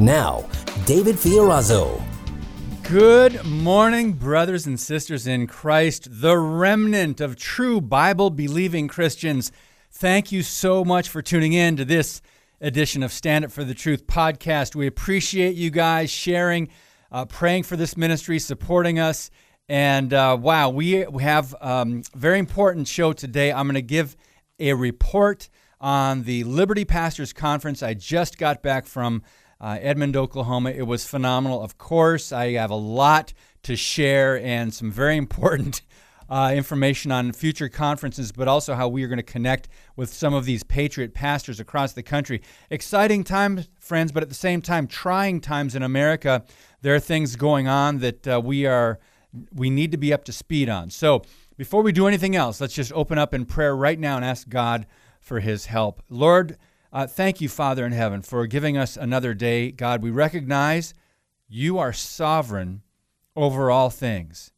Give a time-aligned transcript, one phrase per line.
[0.00, 0.44] Now,
[0.86, 2.02] David Fiorazo.
[2.82, 9.52] Good morning, brothers and sisters in Christ, the remnant of true Bible believing Christians.
[9.92, 12.22] Thank you so much for tuning in to this
[12.60, 14.74] edition of Stand Up for the Truth podcast.
[14.74, 16.70] We appreciate you guys sharing,
[17.12, 19.30] uh, praying for this ministry, supporting us.
[19.68, 23.52] And uh, wow, we, we have a um, very important show today.
[23.52, 24.16] I'm going to give
[24.58, 25.48] a report
[25.80, 27.80] on the Liberty Pastors Conference.
[27.80, 29.22] I just got back from
[29.64, 30.72] uh, Edmond, Oklahoma.
[30.72, 31.62] It was phenomenal.
[31.62, 33.32] Of course, I have a lot
[33.62, 35.80] to share and some very important
[36.28, 40.34] uh, information on future conferences, but also how we are going to connect with some
[40.34, 42.42] of these patriot pastors across the country.
[42.68, 46.44] Exciting times, friends, but at the same time, trying times in America.
[46.82, 49.00] There are things going on that uh, we are
[49.54, 50.90] we need to be up to speed on.
[50.90, 51.22] So
[51.56, 54.46] before we do anything else, let's just open up in prayer right now and ask
[54.46, 54.84] God
[55.22, 56.02] for His help.
[56.10, 56.58] Lord.
[56.94, 59.72] Uh, thank you, Father in heaven, for giving us another day.
[59.72, 60.94] God, we recognize
[61.48, 62.82] you are sovereign
[63.34, 64.52] over all things.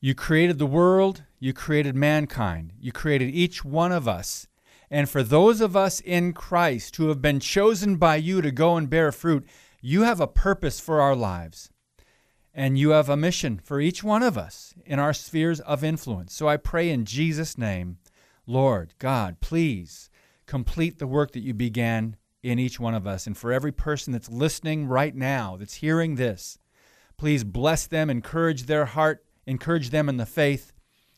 [0.00, 4.46] You created the world, you created mankind, you created each one of us.
[4.90, 8.78] And for those of us in Christ who have been chosen by you to go
[8.78, 9.46] and bear fruit,
[9.82, 11.68] you have a purpose for our lives.
[12.54, 16.32] And you have a mission for each one of us in our spheres of influence.
[16.32, 17.98] So I pray in Jesus' name,
[18.46, 20.08] Lord God, please
[20.52, 23.26] complete the work that you began in each one of us.
[23.26, 26.58] And for every person that's listening right now, that's hearing this,
[27.16, 30.74] please bless them, encourage their heart, encourage them in the faith,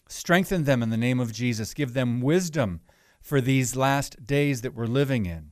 [0.07, 2.81] strengthen them in the name of Jesus, give them wisdom
[3.21, 5.51] for these last days that we're living in,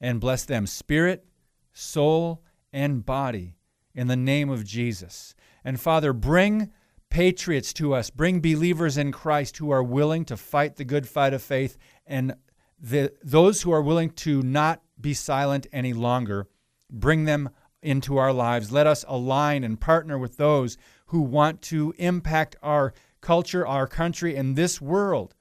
[0.00, 1.26] and bless them spirit,
[1.74, 2.42] soul,
[2.72, 3.58] and body
[3.94, 5.34] in the name of Jesus.
[5.62, 6.70] And Father, bring
[7.10, 11.34] patriots to us, bring believers in Christ who are willing to fight the good fight
[11.34, 11.76] of faith
[12.06, 12.34] and
[12.80, 16.48] the, those who are willing to not be silent any longer,
[16.90, 17.50] bring them
[17.82, 18.72] into our lives.
[18.72, 20.76] Let us align and partner with those
[21.06, 25.34] who want to impact our culture, our country, and this world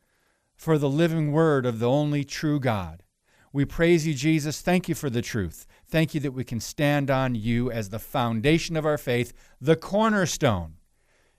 [0.56, 3.04] for the living word of the only true God.
[3.52, 4.62] We praise you, Jesus.
[4.62, 5.66] Thank you for the truth.
[5.88, 9.76] Thank you that we can stand on you as the foundation of our faith, the
[9.76, 10.76] cornerstone.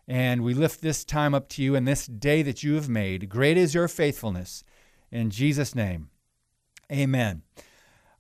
[0.09, 3.29] And we lift this time up to you and this day that you have made.
[3.29, 4.65] Great is your faithfulness.
[5.13, 6.11] In Jesus' name,
[6.91, 7.43] amen.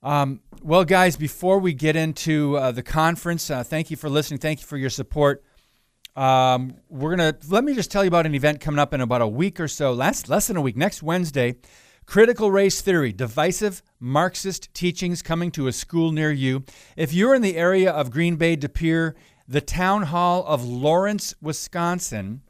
[0.02, 4.40] Um, well, guys, before we get into uh, the conference, uh, thank you for listening.
[4.40, 5.44] Thank you for your support.
[6.16, 9.22] Um, we're gonna let me just tell you about an event coming up in about
[9.22, 9.92] a week or so.
[9.92, 10.76] Less less than a week.
[10.76, 11.56] Next Wednesday,
[12.06, 16.64] critical race theory, divisive Marxist teachings coming to a school near you.
[16.96, 19.14] If you're in the area of Green Bay, De Pere,
[19.46, 22.42] the town hall of Lawrence, Wisconsin,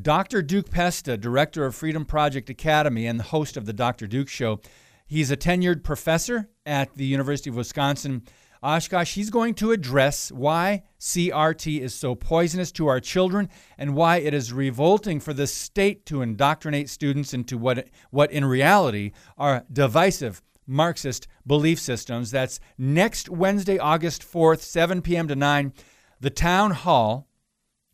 [0.00, 0.40] Dr.
[0.40, 4.06] Duke Pesta, director of Freedom Project Academy and the host of the Dr.
[4.06, 4.58] Duke Show,
[5.06, 8.22] he's a tenured professor at the University of Wisconsin.
[8.62, 14.16] Oshkosh, he's going to address why CRT is so poisonous to our children and why
[14.16, 19.66] it is revolting for the state to indoctrinate students into what, what in reality are
[19.70, 22.30] divisive Marxist belief systems.
[22.30, 25.28] That's next Wednesday, August 4th, 7 p.m.
[25.28, 25.72] to 9.
[26.20, 27.28] The town hall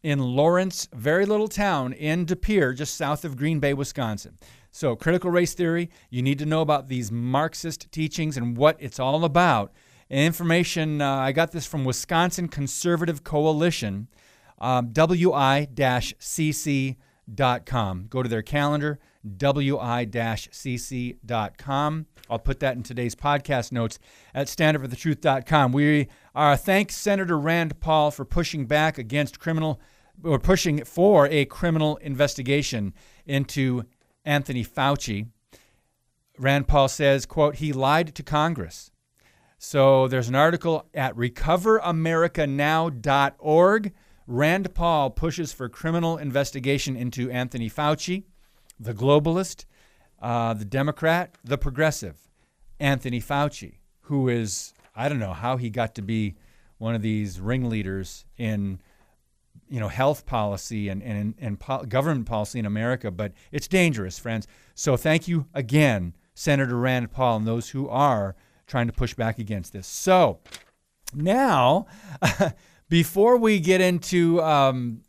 [0.02, 4.38] in Lawrence, very little town in De Pere, just south of Green Bay, Wisconsin.
[4.70, 9.00] So, critical race theory, you need to know about these Marxist teachings and what it's
[9.00, 9.72] all about.
[10.10, 14.08] Information, uh, I got this from Wisconsin Conservative Coalition,
[14.58, 15.66] um, wi-cc.com.
[18.08, 18.98] Go to their calendar,
[19.36, 20.06] wi-cc.com.
[22.30, 23.98] I'll put that in today's podcast notes
[24.34, 25.72] at standupforthetruth.com.
[25.72, 29.80] We are thank Senator Rand Paul for pushing back against criminal
[30.22, 32.94] or pushing for a criminal investigation
[33.26, 33.82] into
[34.24, 35.26] Anthony Fauci.
[36.38, 38.92] Rand Paul says, quote, he lied to Congress.
[39.58, 43.92] So there's an article at recoveramerica.now.org.
[44.28, 48.22] Rand Paul pushes for criminal investigation into Anthony Fauci,
[48.78, 49.64] the globalist,
[50.22, 52.28] uh, the Democrat, the progressive,
[52.78, 56.36] Anthony Fauci, who is, I don't know how he got to be
[56.78, 58.80] one of these ringleaders in
[59.68, 64.18] you know health policy and and, and po- government policy in America, but it's dangerous,
[64.18, 64.46] friends.
[64.74, 68.36] So thank you again, Senator Rand Paul, and those who are
[68.66, 69.86] trying to push back against this.
[69.86, 70.40] So
[71.14, 71.86] now,
[72.88, 75.02] Before we get into um,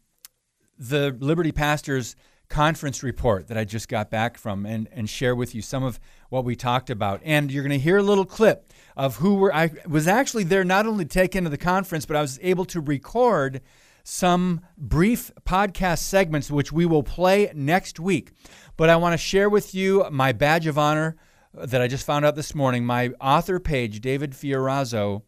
[0.78, 2.18] the Liberty Pastors
[2.50, 6.00] conference report that I just got back from and, and share with you some of
[6.30, 7.22] what we talked about.
[7.24, 10.64] And you're going to hear a little clip of who were, I was actually there
[10.64, 13.62] not only to take into the conference, but I was able to record
[14.04, 18.32] some brief podcast segments, which we will play next week.
[18.78, 21.18] But I want to share with you my badge of honor
[21.54, 22.86] that I just found out this morning.
[22.86, 25.24] My author page, David Fiorazo,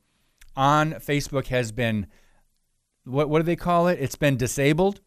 [0.56, 2.07] on Facebook has been,
[3.06, 4.00] what, what do they call it?
[4.00, 5.01] It's been disabled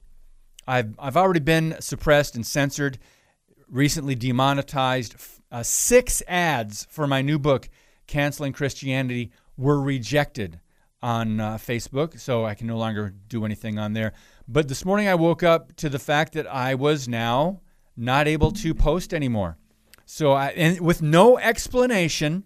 [0.66, 2.98] I've, I've already been suppressed and censored,
[3.68, 5.16] recently demonetized.
[5.54, 7.68] Uh, six ads for my new book,
[8.08, 10.58] Canceling Christianity, were rejected
[11.00, 14.14] on uh, Facebook, so I can no longer do anything on there.
[14.48, 17.60] But this morning I woke up to the fact that I was now
[17.96, 19.56] not able to post anymore.
[20.04, 22.42] So I, and with no explanation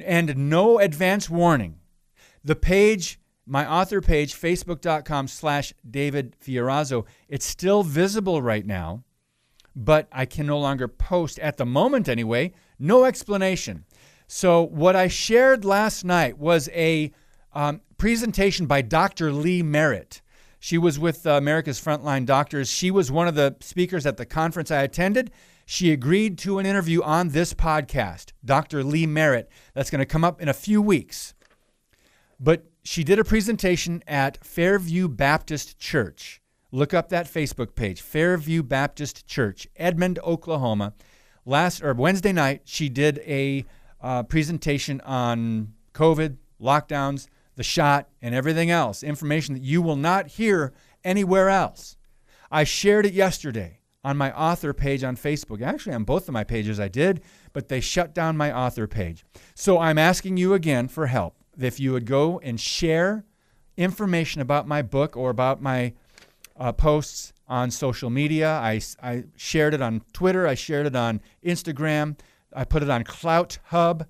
[0.00, 1.80] and no advance warning,
[2.44, 9.02] the page my author page, facebook.com slash David Fiorazo, it's still visible right now,
[9.74, 12.52] but I can no longer post at the moment anyway.
[12.78, 13.84] No explanation.
[14.26, 17.12] So, what I shared last night was a
[17.52, 19.32] um, presentation by Dr.
[19.32, 20.22] Lee Merritt.
[20.58, 22.70] She was with uh, America's Frontline Doctors.
[22.70, 25.32] She was one of the speakers at the conference I attended.
[25.66, 28.84] She agreed to an interview on this podcast, Dr.
[28.84, 29.50] Lee Merritt.
[29.74, 31.34] That's going to come up in a few weeks.
[32.38, 36.41] But she did a presentation at Fairview Baptist Church.
[36.74, 40.94] Look up that Facebook page, Fairview Baptist Church, Edmond, Oklahoma.
[41.44, 43.66] Last or Wednesday night, she did a
[44.00, 49.02] uh, presentation on COVID, lockdowns, the shot, and everything else.
[49.02, 50.72] Information that you will not hear
[51.04, 51.98] anywhere else.
[52.50, 55.60] I shared it yesterday on my author page on Facebook.
[55.60, 57.20] Actually, on both of my pages I did,
[57.52, 59.26] but they shut down my author page.
[59.54, 63.26] So I'm asking you again for help if you would go and share
[63.76, 65.92] information about my book or about my
[66.56, 68.50] uh, posts on social media.
[68.50, 72.18] I, I shared it on Twitter, I shared it on Instagram,
[72.52, 74.06] I put it on Clout Hub.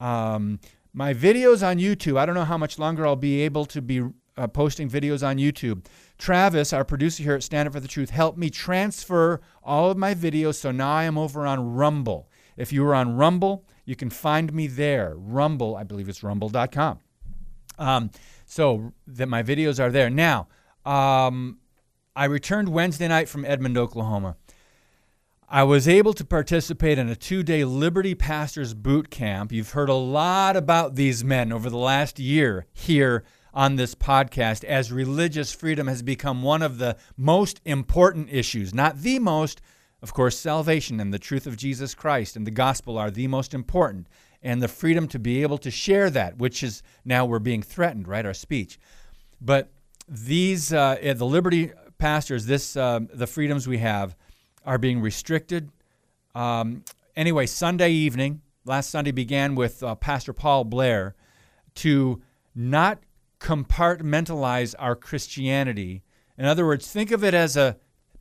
[0.00, 0.60] Um,
[0.92, 4.02] my videos on YouTube, I don't know how much longer I'll be able to be
[4.36, 5.84] uh, posting videos on YouTube.
[6.18, 9.96] Travis, our producer here at Stand Up for the Truth, helped me transfer all of
[9.96, 12.30] my videos, so now I am over on Rumble.
[12.56, 15.14] If you were on Rumble, you can find me there.
[15.16, 17.00] Rumble, I believe it's rumble.com.
[17.78, 18.10] Um,
[18.46, 20.08] so that my videos are there.
[20.08, 20.48] Now,
[20.84, 21.58] um,
[22.16, 24.36] I returned Wednesday night from Edmond, Oklahoma.
[25.50, 29.52] I was able to participate in a two day Liberty Pastors Boot Camp.
[29.52, 33.22] You've heard a lot about these men over the last year here
[33.52, 39.02] on this podcast as religious freedom has become one of the most important issues, not
[39.02, 39.60] the most,
[40.00, 43.52] of course, salvation and the truth of Jesus Christ and the gospel are the most
[43.52, 44.08] important,
[44.42, 48.08] and the freedom to be able to share that, which is now we're being threatened,
[48.08, 48.24] right?
[48.24, 48.78] Our speech.
[49.38, 49.68] But
[50.08, 54.16] these, uh, the Liberty pastors, this, uh, the freedoms we have
[54.64, 55.70] are being restricted.
[56.34, 56.84] Um,
[57.14, 61.14] anyway, Sunday evening, last Sunday began with uh, Pastor Paul Blair
[61.76, 62.20] to
[62.54, 62.98] not
[63.40, 66.02] compartmentalize our Christianity.
[66.36, 67.76] In other words, think of it as a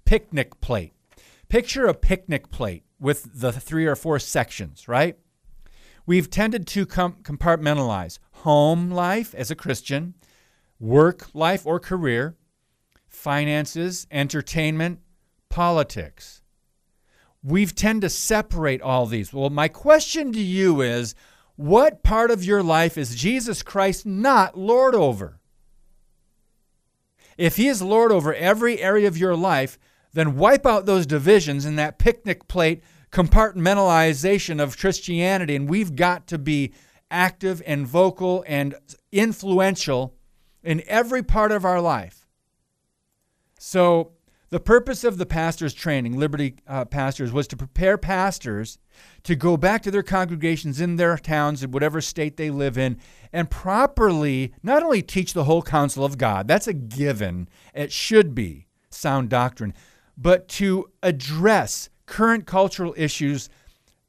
[0.06, 0.94] picnic plate.
[1.50, 5.18] Picture a picnic plate with the three or four sections, right?
[6.06, 10.14] We've tended to com- compartmentalize home life as a Christian,
[10.80, 12.36] work life or career,
[13.16, 15.00] finances, entertainment,
[15.50, 16.42] politics.
[17.42, 19.34] We've tend to separate all these.
[19.34, 21.16] Well, my question to you is
[21.56, 25.40] what part of your life is Jesus Christ not Lord over?
[27.38, 29.78] If he is Lord over every area of your life,
[30.14, 35.56] then wipe out those divisions in that picnic plate compartmentalization of Christianity.
[35.56, 36.74] And we've got to be
[37.12, 38.76] active and vocal and
[39.12, 40.16] influential
[40.64, 42.25] in every part of our life.
[43.68, 44.12] So,
[44.52, 48.78] the purpose of the pastor's training, Liberty uh, Pastors, was to prepare pastors
[49.24, 53.00] to go back to their congregations in their towns, in whatever state they live in,
[53.34, 58.36] and properly not only teach the whole counsel of God, that's a given, it should
[58.36, 59.74] be sound doctrine,
[60.16, 63.50] but to address current cultural issues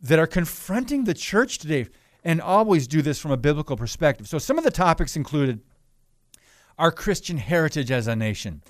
[0.03, 1.87] that are confronting the church today
[2.23, 4.29] and always do this from a biblical perspective.
[4.29, 5.63] So, some of the topics included
[6.79, 8.61] our Christian heritage as a nation,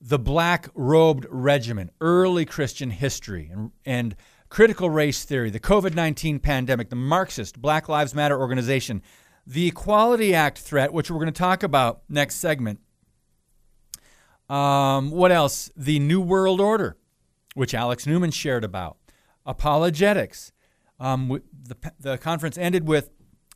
[0.00, 4.16] the black robed regiment, early Christian history, and, and
[4.48, 9.02] critical race theory, the COVID 19 pandemic, the Marxist Black Lives Matter organization,
[9.46, 12.80] the Equality Act threat, which we're going to talk about next segment,
[14.50, 15.70] um, what else?
[15.76, 16.96] The New World Order,
[17.54, 18.96] which Alex Newman shared about.
[19.46, 20.50] Apologetics.
[20.98, 23.10] Um, the, the conference ended with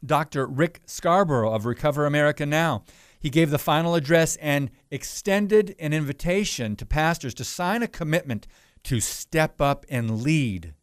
[0.06, 0.46] Dr.
[0.46, 2.84] Rick Scarborough of Recover America Now.
[3.24, 8.46] He gave the final address and extended an invitation to pastors to sign a commitment
[8.82, 10.74] to step up and lead.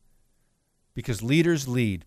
[0.95, 2.03] Because leaders lead.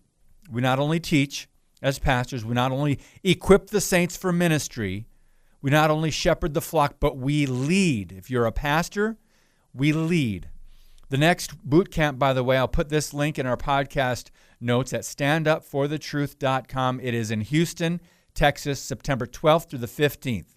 [0.51, 1.47] We not only teach
[1.81, 5.07] as pastors, we not only equip the saints for ministry,
[5.61, 8.11] we not only shepherd the flock, but we lead.
[8.11, 9.15] If you're a pastor,
[9.73, 10.49] we lead.
[11.07, 14.91] The next boot camp, by the way, I'll put this link in our podcast notes
[14.91, 16.99] at standupforthetruth.com.
[16.99, 18.01] It is in Houston,
[18.35, 20.55] Texas, September 12th through the 15th.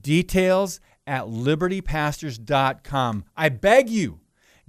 [0.00, 3.24] Details at libertypastors.com.
[3.36, 4.20] I beg you,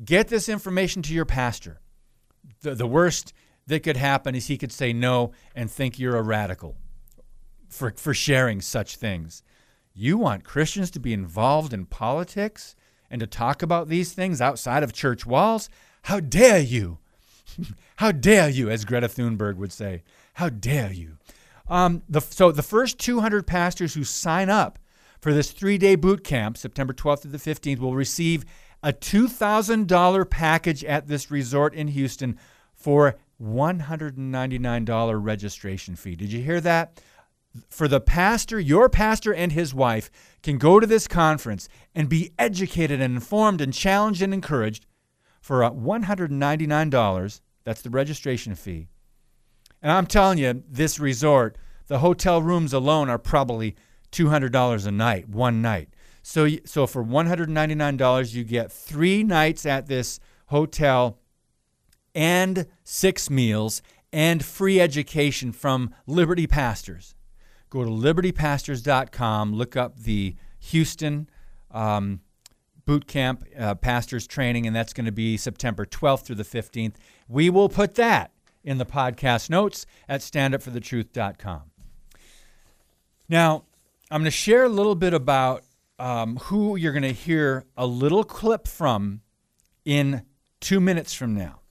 [0.04, 1.80] get this information to your pastor.
[2.62, 3.34] The, the worst
[3.68, 6.78] that could happen is he could say no and think you're a radical
[7.70, 9.44] for, for sharing such things.
[9.94, 12.76] You want Christians to be involved in politics
[13.10, 15.70] and to talk about these things outside of church walls?
[16.04, 17.00] How dare you!
[17.98, 20.04] How dare you, as Greta Thunberg would say.
[20.36, 21.18] How dare you?
[21.72, 24.78] Um, the, so the first 200 pastors who sign up
[25.22, 28.44] for this three-day boot camp, September 12th to the 15th, will receive
[28.84, 32.38] a $2,000 package at this resort in Houston
[32.74, 36.18] for $199 registration fee.
[36.18, 37.02] Did you hear that?
[37.70, 40.12] For the pastor, your pastor and his wife
[40.44, 44.86] can go to this conference and be educated and informed and challenged and encouraged
[45.42, 47.42] for $199.
[47.64, 48.90] That's the registration fee.
[49.82, 51.58] And I'm telling you, this resort,
[51.88, 53.76] the hotel rooms alone are probably
[54.12, 55.90] $200 a night, one night.
[56.22, 61.18] So, so for $199, you get three nights at this hotel
[62.14, 63.82] and six meals
[64.14, 67.16] and free education from Liberty Pastors.
[67.70, 71.30] Go to libertypastors.com, look up the Houston
[71.72, 72.20] um,
[72.86, 76.96] boot camp uh, pastors training, and that's going to be September 12th through the 15th.
[77.30, 78.32] We will put that
[78.64, 81.62] in the podcast notes at standupforthetruth.com.
[83.30, 83.64] Now,
[84.10, 85.64] I'm going to share a little bit about
[85.98, 89.22] um, who you're going to hear a little clip from
[89.86, 90.24] in
[90.60, 91.62] two minutes from now.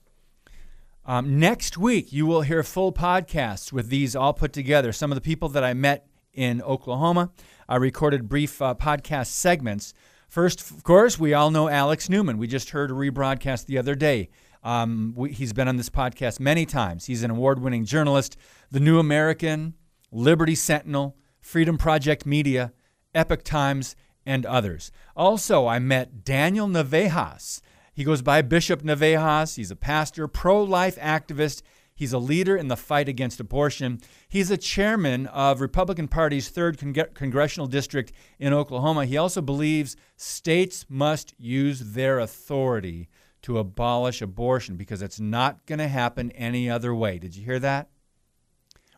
[1.05, 4.91] Um, next week, you will hear full podcasts with these all put together.
[4.91, 7.31] Some of the people that I met in Oklahoma,
[7.67, 9.93] I recorded brief uh, podcast segments.
[10.27, 12.37] First, of course, we all know Alex Newman.
[12.37, 14.29] We just heard a rebroadcast the other day.
[14.63, 17.05] Um, we, he's been on this podcast many times.
[17.05, 18.37] He's an award winning journalist,
[18.71, 19.75] The New American,
[20.11, 22.73] Liberty Sentinel, Freedom Project Media,
[23.15, 24.91] Epoch Times, and others.
[25.15, 27.61] Also, I met Daniel Navejas.
[27.93, 29.55] He goes by Bishop Navejas.
[29.55, 31.61] He's a pastor, pro life activist.
[31.93, 33.99] He's a leader in the fight against abortion.
[34.27, 39.05] He's a chairman of Republican Party's 3rd Con- Congressional District in Oklahoma.
[39.05, 43.09] He also believes states must use their authority
[43.43, 47.17] to abolish abortion because it's not going to happen any other way.
[47.17, 47.89] Did you hear that?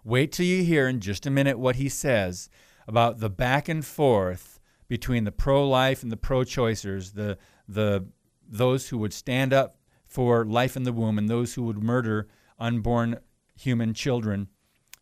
[0.03, 2.49] Wait till you hear in just a minute what he says
[2.87, 4.59] about the back and forth
[4.89, 8.05] between the pro life and the pro choicers, the, the
[8.47, 12.27] those who would stand up for life in the womb and those who would murder
[12.59, 13.17] unborn
[13.55, 14.49] human children,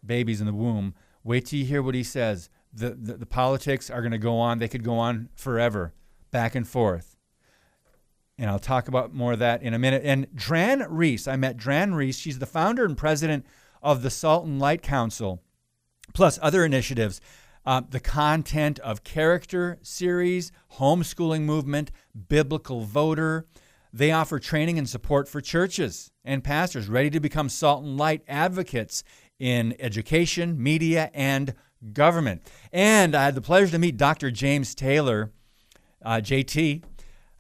[0.06, 0.94] babies in the womb.
[1.24, 2.50] Wait till you hear what he says.
[2.74, 4.60] The, the, the politics are going to go on.
[4.60, 5.94] They could go on forever,
[6.32, 7.11] back and forth.
[8.38, 10.02] And I'll talk about more of that in a minute.
[10.04, 12.18] And Dran Reese, I met Dran Reese.
[12.18, 13.46] She's the founder and president
[13.82, 15.42] of the Salt and Light Council,
[16.14, 17.22] plus other initiatives
[17.66, 21.92] uh, the content of character series, homeschooling movement,
[22.28, 23.46] biblical voter.
[23.94, 28.24] They offer training and support for churches and pastors ready to become salt and light
[28.28, 29.04] advocates
[29.38, 31.54] in education, media, and
[31.94, 32.42] government.
[32.72, 34.32] And I had the pleasure to meet Dr.
[34.32, 35.32] James Taylor,
[36.04, 36.84] uh, JT.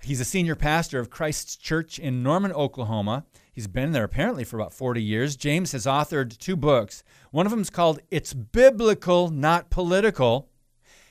[0.03, 3.25] He's a senior pastor of Christ's Church in Norman, Oklahoma.
[3.53, 5.35] He's been there apparently for about 40 years.
[5.35, 7.03] James has authored two books.
[7.29, 10.49] One of them is called It's Biblical, Not Political.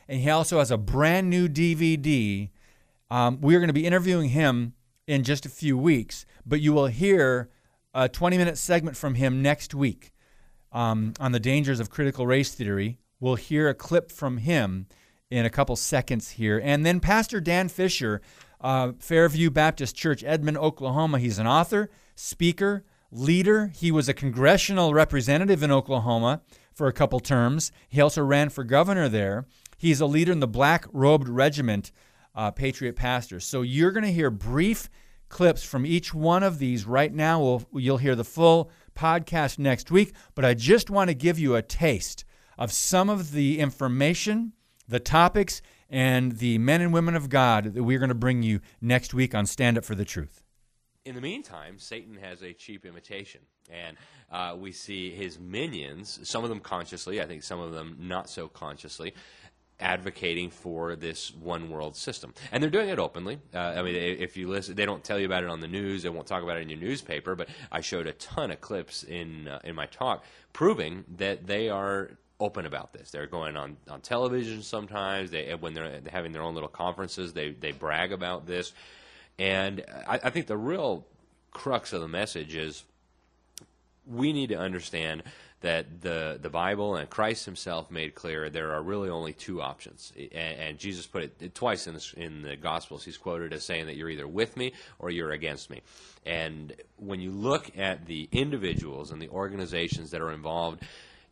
[0.08, 2.50] And he also has a brand new DVD.
[3.10, 4.74] Um, we are going to be interviewing him
[5.06, 7.48] in just a few weeks, but you will hear
[7.94, 10.12] a 20 minute segment from him next week
[10.72, 12.98] um, on the dangers of critical race theory.
[13.20, 14.86] We'll hear a clip from him
[15.30, 16.60] in a couple seconds here.
[16.62, 18.20] And then Pastor Dan Fisher,
[18.60, 21.18] uh, Fairview Baptist Church, Edmond, Oklahoma.
[21.18, 23.72] He's an author, speaker, leader.
[23.74, 27.72] He was a congressional representative in Oklahoma for a couple terms.
[27.88, 29.46] He also ran for governor there.
[29.76, 31.90] He's a leader in the Black Robed Regiment
[32.34, 33.46] uh, Patriot Pastors.
[33.46, 34.88] So you're going to hear brief
[35.28, 37.40] clips from each one of these right now.
[37.40, 41.54] We'll, you'll hear the full podcast next week, but I just want to give you
[41.54, 42.24] a taste
[42.58, 44.52] of some of the information,
[44.86, 48.60] the topics, and the men and women of God that we're going to bring you
[48.80, 50.42] next week on Stand Up for the Truth
[51.04, 53.96] in the meantime, Satan has a cheap imitation, and
[54.30, 58.28] uh, we see his minions, some of them consciously, I think some of them not
[58.28, 59.14] so consciously,
[59.80, 63.40] advocating for this one world system, and they're doing it openly.
[63.54, 66.02] Uh, I mean, if you listen, they don't tell you about it on the news.
[66.02, 67.34] They won't talk about it in your newspaper.
[67.34, 71.70] But I showed a ton of clips in uh, in my talk proving that they
[71.70, 73.10] are open about this.
[73.10, 75.30] They're going on, on television sometimes.
[75.30, 78.72] They eh, when they're having their own little conferences, they they brag about this.
[79.38, 81.06] And I, I think the real
[81.52, 82.84] crux of the message is
[84.06, 85.22] we need to understand
[85.60, 90.12] that the the Bible and Christ Himself made clear there are really only two options,
[90.16, 93.04] and, and Jesus put it twice in the, in the Gospels.
[93.04, 95.82] He's quoted as saying that you're either with me or you're against me.
[96.24, 100.82] And when you look at the individuals and the organizations that are involved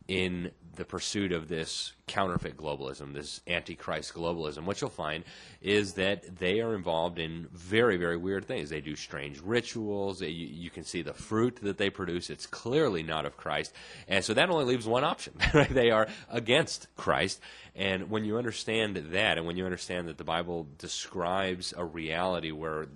[0.07, 5.25] in the pursuit of this counterfeit globalism, this antichrist globalism, what you'll find
[5.61, 8.69] is that they are involved in very, very weird things.
[8.69, 10.19] They do strange rituals.
[10.19, 12.29] They, you, you, can see the fruit that they produce.
[12.29, 13.73] It's clearly not of Christ.
[14.07, 15.33] And so that only leaves one option.
[15.53, 15.69] Right?
[15.69, 17.41] They are against Christ.
[17.75, 22.51] And when you understand that, and when you understand that the Bible describes a reality
[22.51, 22.87] where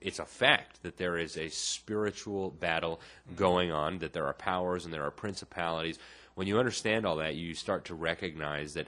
[0.00, 3.00] it's a fact that there is a spiritual battle
[3.36, 5.98] going on, that there are powers and there are principalities
[6.34, 8.86] when you understand all that, you start to recognize that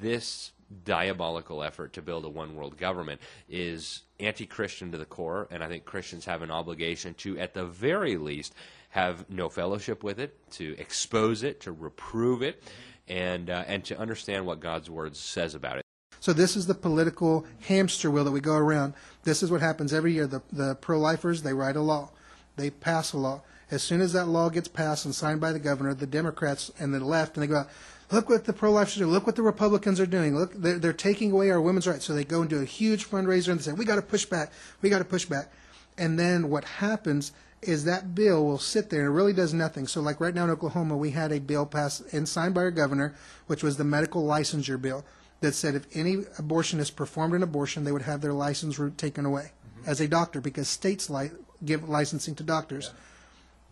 [0.00, 0.52] this
[0.84, 5.62] diabolical effort to build a one world government is anti Christian to the core, and
[5.62, 8.54] I think Christians have an obligation to, at the very least,
[8.90, 12.62] have no fellowship with it, to expose it, to reprove it,
[13.08, 15.82] and, uh, and to understand what God's Word says about it.
[16.18, 18.94] So this is the political hamster wheel that we go around.
[19.22, 20.26] This is what happens every year.
[20.26, 22.10] The, the pro-lifers, they write a law.
[22.56, 23.42] They pass a law.
[23.70, 26.94] As soon as that law gets passed and signed by the governor, the Democrats and
[26.94, 27.68] the left, and they go, out,
[28.12, 29.06] look what the pro-lifers do.
[29.06, 30.36] Look what the Republicans are doing.
[30.36, 32.04] Look, they're, they're taking away our women's rights.
[32.04, 34.24] So they go and do a huge fundraiser and they say, we got to push
[34.24, 34.52] back.
[34.82, 35.52] We got to push back.
[35.98, 37.32] And then what happens
[37.62, 39.88] is that bill will sit there and it really does nothing.
[39.88, 42.70] So like right now in Oklahoma, we had a bill passed and signed by our
[42.70, 43.14] governor,
[43.48, 45.04] which was the medical licensure bill
[45.40, 49.50] that said if any abortionist performed an abortion, they would have their license taken away
[49.80, 49.90] mm-hmm.
[49.90, 51.30] as a doctor because states li-
[51.64, 52.90] give licensing to doctors.
[52.92, 53.00] Yeah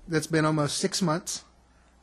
[0.09, 1.45] that's been almost six months.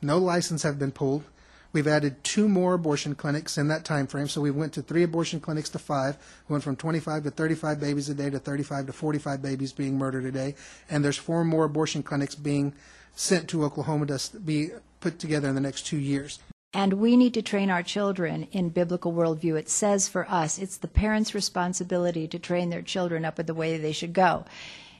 [0.00, 1.24] No license have been pulled.
[1.72, 4.28] We've added two more abortion clinics in that time frame.
[4.28, 6.18] So we went to three abortion clinics to five.
[6.48, 9.96] We went from 25 to 35 babies a day to 35 to 45 babies being
[9.96, 10.54] murdered a day.
[10.90, 12.74] And there's four more abortion clinics being
[13.14, 16.40] sent to Oklahoma to be put together in the next two years.
[16.74, 19.58] And we need to train our children in biblical worldview.
[19.58, 23.54] It says for us, it's the parents' responsibility to train their children up in the
[23.54, 24.46] way they should go.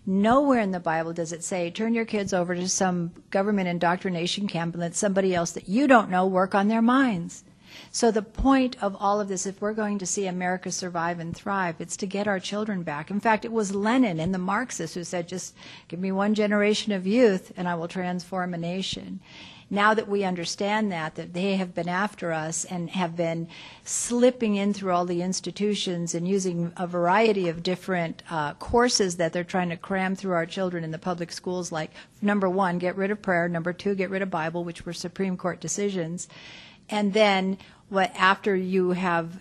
[0.04, 4.48] Nowhere in the Bible does it say, turn your kids over to some government indoctrination
[4.48, 7.44] camp and let somebody else that you don't know work on their minds.
[7.90, 11.34] So the point of all of this, if we're going to see America survive and
[11.34, 13.10] thrive, it's to get our children back.
[13.10, 15.54] In fact, it was Lenin and the Marxists who said, just
[15.88, 19.20] give me one generation of youth and I will transform a nation
[19.72, 23.48] now that we understand that, that they have been after us and have been
[23.84, 29.32] slipping in through all the institutions and using a variety of different uh, courses that
[29.32, 32.94] they're trying to cram through our children in the public schools, like number one, get
[32.96, 36.28] rid of prayer, number two, get rid of Bible, which were Supreme Court decisions.
[36.90, 37.56] And then
[37.88, 39.40] what after you have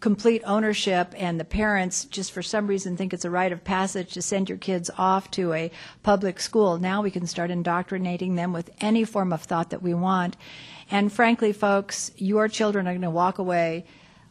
[0.00, 4.12] complete ownership and the parents just for some reason think it's a rite of passage
[4.14, 5.70] to send your kids off to a
[6.02, 6.78] public school.
[6.78, 10.36] Now we can start indoctrinating them with any form of thought that we want.
[10.90, 13.84] And frankly, folks, your children are going to walk away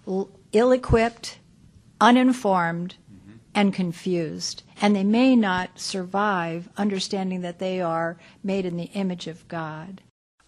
[0.06, 1.38] ill equipped,
[2.02, 3.38] uninformed, mm-hmm.
[3.54, 4.64] and confused.
[4.82, 10.02] And they may not survive understanding that they are made in the image of God.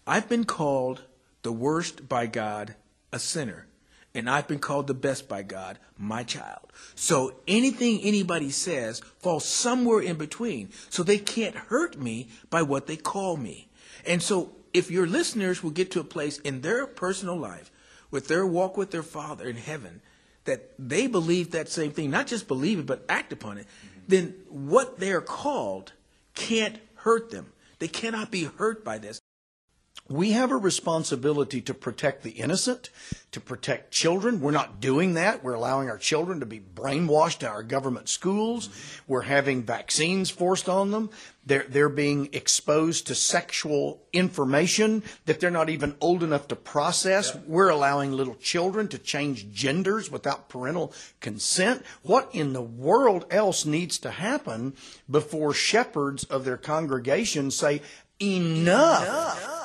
[0.04, 1.02] I've been called
[1.42, 2.74] the worst by God,
[3.12, 3.66] a sinner
[4.14, 6.72] and I've been called the best by God, my child.
[6.94, 10.70] So anything anybody says falls somewhere in between.
[10.90, 13.68] So they can't hurt me by what they call me.
[14.06, 17.70] And so if your listeners will get to a place in their personal life
[18.10, 20.02] with their walk with their Father in heaven
[20.44, 24.00] that they believe that same thing, not just believe it, but act upon it, mm-hmm.
[24.08, 25.92] then what they are called
[26.34, 27.52] can't hurt them.
[27.78, 29.20] They cannot be hurt by this
[30.12, 32.90] we have a responsibility to protect the innocent,
[33.30, 34.40] to protect children.
[34.40, 35.42] We're not doing that.
[35.42, 38.68] We're allowing our children to be brainwashed in our government schools.
[39.06, 41.08] We're having vaccines forced on them.
[41.46, 47.34] They're, they're being exposed to sexual information that they're not even old enough to process.
[47.46, 51.84] We're allowing little children to change genders without parental consent.
[52.02, 54.74] What in the world else needs to happen
[55.10, 57.80] before shepherds of their congregation say,
[58.20, 59.02] enough.
[59.02, 59.61] enough.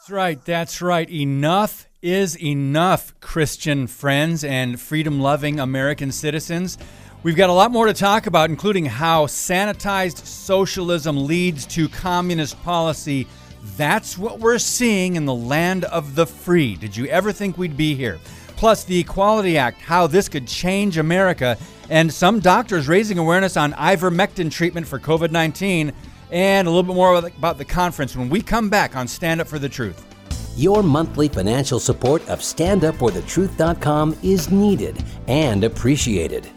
[0.00, 0.44] That's right.
[0.46, 1.10] That's right.
[1.10, 6.78] Enough is enough, Christian friends and freedom loving American citizens.
[7.22, 12.58] We've got a lot more to talk about, including how sanitized socialism leads to communist
[12.62, 13.26] policy.
[13.76, 16.76] That's what we're seeing in the land of the free.
[16.76, 18.18] Did you ever think we'd be here?
[18.60, 21.56] plus the Equality Act, how this could change America,
[21.88, 25.94] and some doctors raising awareness on ivermectin treatment for COVID 19,
[26.32, 29.48] and a little bit more about the conference when we come back on Stand Up
[29.48, 30.06] for the Truth.
[30.56, 36.48] Your monthly financial support of StandUpForTheTruth.com is needed and appreciated.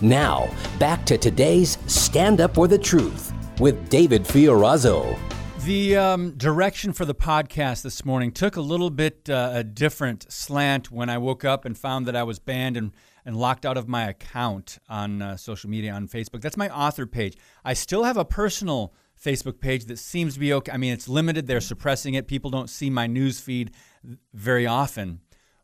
[0.00, 5.18] Now, back to today's Stand Up for the Truth with David Fiorazo.
[5.64, 10.26] The um, direction for the podcast this morning took a little bit uh, a different
[10.32, 12.90] slant when I woke up and found that I was banned and,
[13.24, 16.40] and locked out of my account on uh, social media on Facebook.
[16.40, 17.36] That's my author page.
[17.64, 20.72] I still have a personal Facebook page that seems to be okay.
[20.72, 21.46] I mean, it's limited.
[21.46, 22.26] They're suppressing it.
[22.26, 23.70] People don't see my news feed
[24.34, 25.20] very often,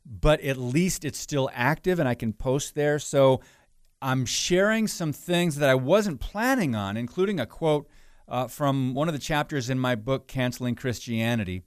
[0.07, 2.99] but at least it's still active and I can post there.
[2.99, 3.41] So
[4.01, 7.89] I'm sharing some things that I wasn't planning on, including a quote
[8.29, 11.63] uh, from one of the chapters in my book, Canceling Christianity.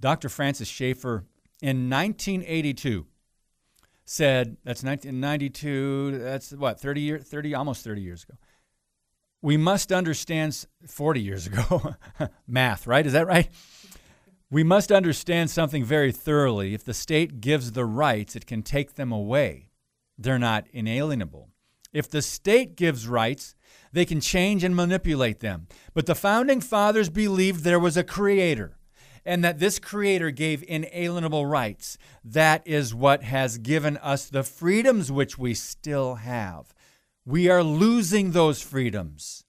[0.00, 0.28] Dr.
[0.28, 1.24] Francis Schaeffer
[1.62, 3.06] in 1982
[4.04, 8.34] said, that's 1992, that's what, 30 years, 30, almost 30 years ago.
[9.42, 11.94] We must understand, 40 years ago,
[12.46, 13.06] math, right?
[13.06, 13.48] Is that right?
[14.50, 16.74] We must understand something very thoroughly.
[16.74, 19.70] If the state gives the rights, it can take them away.
[20.18, 21.48] They're not inalienable.
[21.92, 23.54] If the state gives rights,
[23.92, 25.68] they can change and manipulate them.
[25.94, 28.76] But the founding fathers believed there was a creator
[29.24, 31.98] and that this creator gave inalienable rights.
[32.24, 36.72] That is what has given us the freedoms which we still have.
[37.24, 39.44] We are losing those freedoms,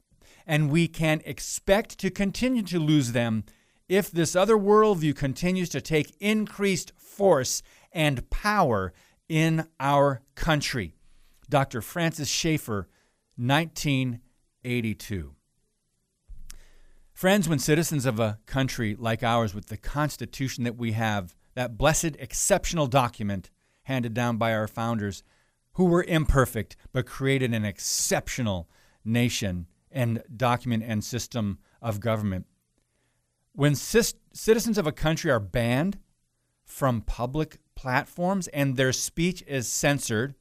[0.45, 3.45] and we can expect to continue to lose them
[3.87, 8.93] if this other worldview continues to take increased force and power
[9.29, 10.95] in our country.
[11.49, 11.81] Dr.
[11.81, 12.87] Francis Schaeffer,
[13.37, 15.35] 1982.
[17.13, 21.77] Friends, when citizens of a country like ours, with the Constitution that we have, that
[21.77, 23.49] blessed exceptional document
[23.83, 25.23] handed down by our founders,
[25.73, 28.69] who were imperfect but created an exceptional
[29.03, 32.45] nation and document and system of government.
[33.53, 35.99] When citizens of a country are banned
[36.63, 40.35] from public platforms and their speech is censored,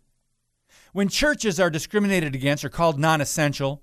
[0.93, 3.83] when churches are discriminated against or called non essential,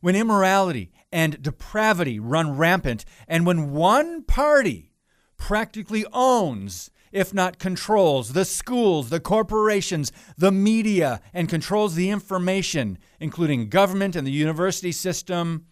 [0.00, 4.92] when immorality and depravity run rampant, and when one party
[5.36, 12.98] practically owns, if not controls, the schools, the corporations, the media, and controls the information,
[13.20, 15.64] including government and the university system,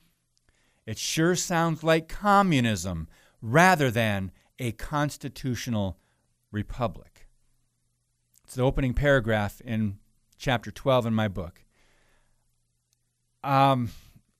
[0.87, 3.09] it sure sounds like communism
[3.40, 5.98] rather than a constitutional
[6.52, 7.26] republic.
[8.44, 9.98] It's the opening paragraph in
[10.38, 11.64] chapter 12 in my book.
[13.42, 13.90] Um,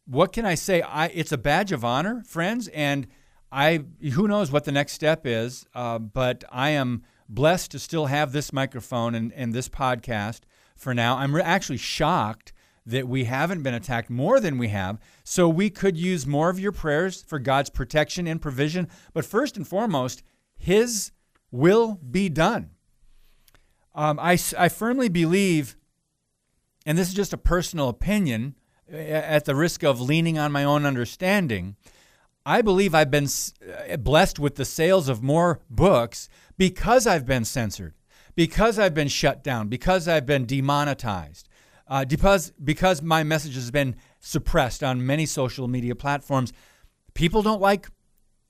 [0.06, 0.82] what can I say?
[0.82, 3.08] I, it's a badge of honor, friends, and
[3.52, 3.84] I
[4.14, 8.32] who knows what the next step is, uh, but I am blessed to still have
[8.32, 10.40] this microphone and, and this podcast
[10.76, 11.18] for now.
[11.18, 12.52] I'm re- actually shocked
[12.84, 14.98] that we haven't been attacked more than we have.
[15.22, 18.88] So we could use more of your prayers for God's protection and provision.
[19.12, 20.22] But first and foremost,
[20.56, 21.12] His
[21.52, 22.70] will be done.
[23.94, 25.76] Um, I, I firmly believe
[26.84, 28.56] and this is just a personal opinion
[28.90, 31.76] at the risk of leaning on my own understanding,
[32.44, 33.28] I believe I've been
[33.90, 36.28] uh, blessed with the sales of more books
[36.59, 37.94] because I've been censored,
[38.35, 41.48] because I've been shut down, because I've been demonetized,
[41.87, 46.52] uh, because, because my message has been suppressed on many social media platforms.
[47.14, 47.88] People don't like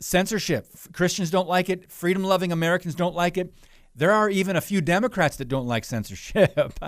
[0.01, 0.69] censorship.
[0.93, 1.91] Christians don't like it.
[1.91, 3.53] Freedom loving Americans don't like it.
[3.95, 6.79] There are even a few Democrats that don't like censorship.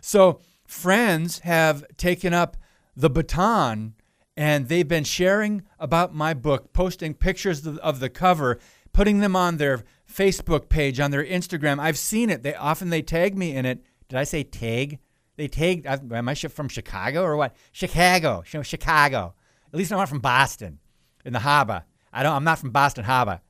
[0.00, 2.56] so, friends have taken up
[2.96, 3.94] the baton
[4.38, 8.60] and they've been sharing about my book, posting pictures of the cover,
[8.92, 11.80] putting them on their Facebook page, on their Instagram.
[11.80, 12.44] I've seen it.
[12.44, 13.82] They often they tag me in it.
[14.08, 15.00] Did I say tag?
[15.34, 15.88] They tagged.
[15.88, 17.56] Am I from Chicago or what?
[17.72, 19.34] Chicago, Chicago.
[19.72, 20.78] At least I'm not from Boston,
[21.24, 21.82] in the harbor.
[22.12, 22.36] I don't.
[22.36, 23.40] I'm not from Boston Harbor.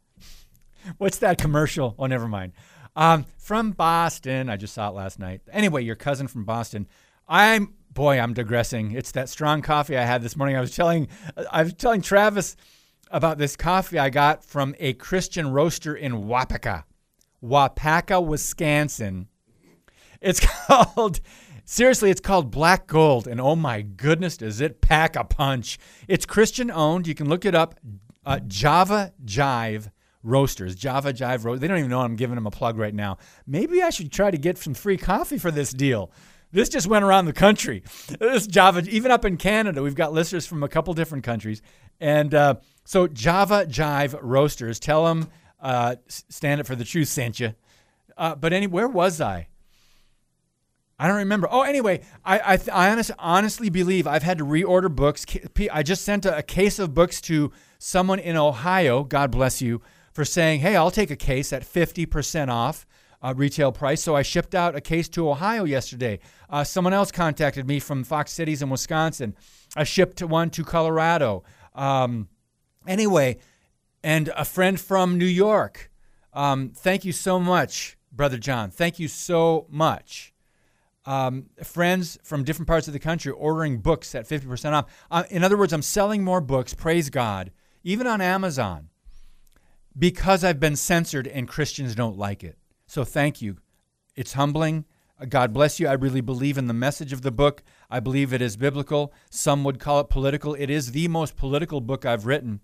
[0.97, 1.97] What's that commercial?
[1.99, 2.55] Oh, never mind.
[2.97, 4.49] Um, from Boston.
[4.49, 5.43] I just saw it last night.
[5.53, 6.89] Anyway, your cousin from Boston.
[7.29, 8.21] I'm boy.
[8.21, 8.93] I'm digressing.
[8.93, 10.57] It's that strong coffee I had this morning.
[10.57, 11.09] I was telling
[11.51, 12.55] I was telling Travis
[13.11, 16.85] about this coffee I got from a Christian roaster in Waupaca,
[17.43, 19.27] Waupaca, Wisconsin.
[20.21, 21.21] It's called.
[21.65, 25.77] Seriously, it's called Black Gold, and oh my goodness, does it pack a punch!
[26.07, 27.09] It's Christian owned.
[27.09, 27.81] You can look it up.
[28.25, 29.91] Uh, Java Jive
[30.23, 31.61] roasters, Java Jive Roasters.
[31.61, 33.19] They don't even know I'm giving them a plug right now.
[33.45, 36.13] Maybe I should try to get some free coffee for this deal.
[36.51, 37.83] This just went around the country.
[38.19, 41.61] This Java, even up in Canada, we've got listeners from a couple different countries.
[42.01, 45.29] And uh, so Java Jive Roasters, tell them
[45.61, 47.55] uh, Stand Up for the Truth sent you.
[48.17, 49.49] Uh, but any, where was I?
[50.99, 51.47] I don't remember.
[51.51, 55.25] Oh, anyway, I I, I honest, honestly believe I've had to reorder books.
[55.71, 59.05] I just sent a, a case of books to someone in Ohio.
[59.05, 59.81] God bless you
[60.13, 62.85] for saying, "Hey, I'll take a case at fifty percent off."
[63.21, 64.01] Uh, retail price.
[64.01, 66.21] So I shipped out a case to Ohio yesterday.
[66.49, 69.35] Uh, someone else contacted me from Fox Cities in Wisconsin.
[69.77, 71.43] I shipped one to Colorado.
[71.75, 72.29] Um,
[72.87, 73.39] anyway,
[74.05, 75.91] and a friend from New York.
[76.33, 78.71] Um, thank you so much, Brother John.
[78.71, 80.33] Thank you so much
[81.09, 85.07] um, friends from different parts of the country ordering books at 50% off.
[85.11, 87.51] Uh, in other words, I'm selling more books, praise God,
[87.83, 88.91] even on Amazon,
[89.99, 92.59] because I've been censored and Christians don't like it.
[92.89, 93.59] So thank you.
[94.17, 94.87] It's humbling.
[95.29, 95.87] God bless you.
[95.87, 97.63] I really believe in the message of the book.
[97.91, 99.13] I believe it is biblical.
[99.31, 100.55] Some would call it political.
[100.55, 102.61] It is the most political book I've written.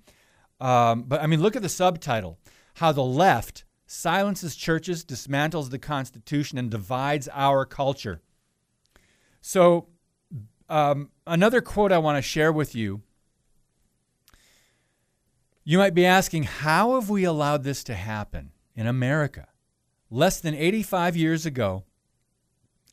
[0.61, 2.39] Um, but I mean, look at the subtitle
[2.75, 8.23] How the Left Silences Churches, Dismantles the Constitution, and Divides Our Culture.
[9.43, 9.89] So,
[10.71, 13.03] um, another quote I want to share with you.
[15.65, 19.49] You might be asking, how have we allowed this to happen in America?
[20.15, 21.83] Less than 85 years ago,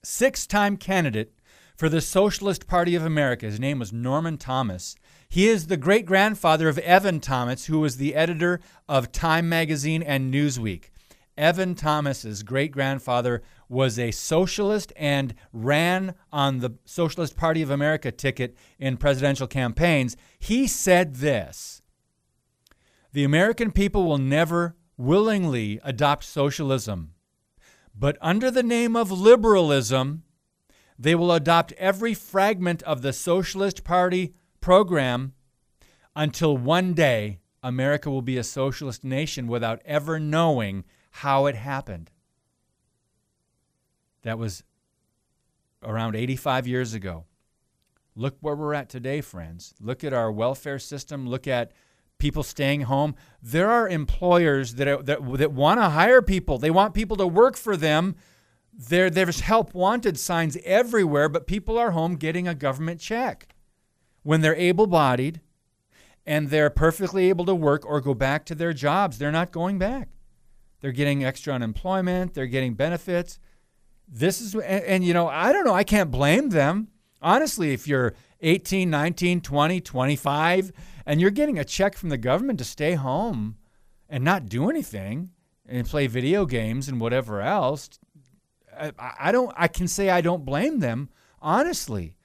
[0.02, 1.34] six time candidate
[1.78, 4.96] for the Socialist Party of America, his name was Norman Thomas.
[5.30, 10.02] He is the great grandfather of Evan Thomas, who was the editor of Time magazine
[10.02, 10.86] and Newsweek.
[11.38, 18.12] Evan Thomas's great grandfather was a socialist and ran on the Socialist Party of America
[18.12, 20.18] ticket in presidential campaigns.
[20.40, 21.84] He said this
[23.14, 27.14] The American people will never willingly adopt socialism,
[27.98, 30.24] but under the name of liberalism,
[30.98, 35.34] they will adopt every fragment of the Socialist Party program
[36.16, 42.12] until one day America will be a socialist nation without ever knowing how it happened.
[44.22, 44.64] That was
[45.84, 47.26] around 85 years ago.
[48.16, 49.74] Look where we're at today, friends.
[49.80, 51.28] Look at our welfare system.
[51.28, 51.72] Look at
[52.22, 53.16] people staying home.
[53.42, 57.28] There are employers that, are, that, that want to hire people, they want people to
[57.28, 58.16] work for them.
[58.74, 63.50] There, there's help wanted signs everywhere, but people are home getting a government check.
[64.24, 65.42] When they're able bodied
[66.26, 69.78] and they're perfectly able to work or go back to their jobs, they're not going
[69.78, 70.08] back.
[70.80, 73.40] They're getting extra unemployment, they're getting benefits.
[74.08, 76.88] This is, and, and, you know, I don't know, I can't blame them.
[77.22, 80.72] Honestly, if you're 18, 19, 20, 25,
[81.12, 83.58] and you're getting a check from the government to stay home
[84.08, 85.32] and not do anything
[85.68, 87.90] and play video games and whatever else,
[88.80, 91.10] I, I don't, I can say I don't blame them,
[91.42, 92.16] honestly.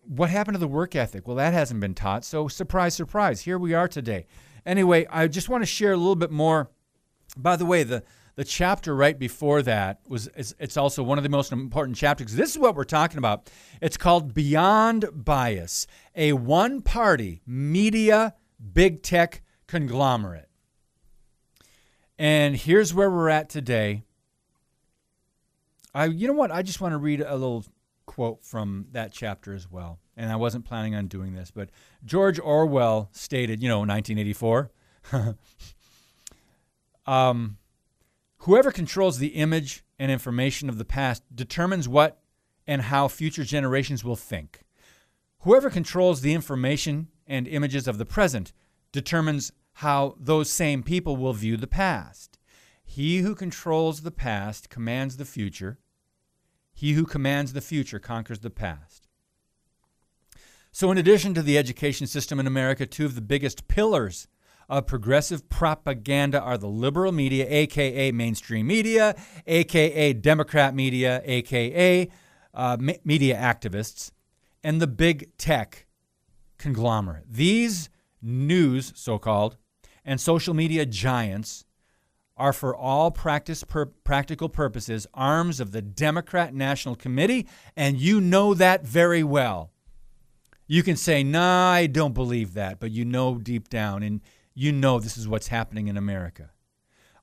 [0.00, 1.28] What happened to the work ethic?
[1.28, 2.24] Well, that hasn't been taught.
[2.24, 4.24] So, surprise, surprise, here we are today.
[4.64, 6.70] Anyway, I just want to share a little bit more
[7.36, 8.02] by the way, the
[8.36, 12.34] the chapter right before that was it's, it's also one of the most important chapters.
[12.34, 13.50] This is what we're talking about.
[13.80, 18.34] It's called Beyond Bias, a one-party media
[18.72, 20.48] big tech conglomerate.
[22.18, 24.04] And here's where we're at today.
[25.94, 26.50] I you know what?
[26.50, 27.64] I just want to read a little
[28.06, 29.98] quote from that chapter as well.
[30.16, 31.70] And I wasn't planning on doing this, but
[32.04, 34.70] George Orwell stated, you know, 1984.
[37.06, 37.58] Um,
[38.44, 42.20] whoever controls the image and information of the past determines what
[42.66, 44.60] and how future generations will think.
[45.40, 48.52] Whoever controls the information and images of the present
[48.92, 52.38] determines how those same people will view the past.
[52.84, 55.78] He who controls the past commands the future.
[56.74, 59.08] He who commands the future conquers the past.
[60.70, 64.28] So, in addition to the education system in America, two of the biggest pillars
[64.68, 69.14] of progressive propaganda are the liberal media, aka mainstream media,
[69.46, 72.08] aka Democrat media, aka
[72.54, 74.10] uh, media activists,
[74.62, 75.86] and the big tech
[76.58, 77.24] conglomerate.
[77.28, 77.90] These
[78.22, 79.56] news, so called,
[80.04, 81.64] and social media giants
[82.36, 87.46] are for all practice per- practical purposes arms of the Democrat National Committee,
[87.76, 89.70] and you know that very well.
[90.66, 94.20] You can say, nah, I don't believe that, but you know deep down, and
[94.54, 96.50] you know this is what's happening in America.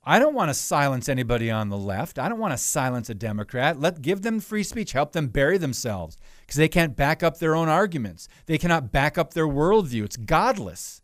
[0.03, 2.17] I don't want to silence anybody on the left.
[2.17, 3.79] I don't want to silence a Democrat.
[3.79, 4.93] Let give them free speech.
[4.93, 8.27] Help them bury themselves because they can't back up their own arguments.
[8.47, 10.03] They cannot back up their worldview.
[10.05, 11.03] It's godless.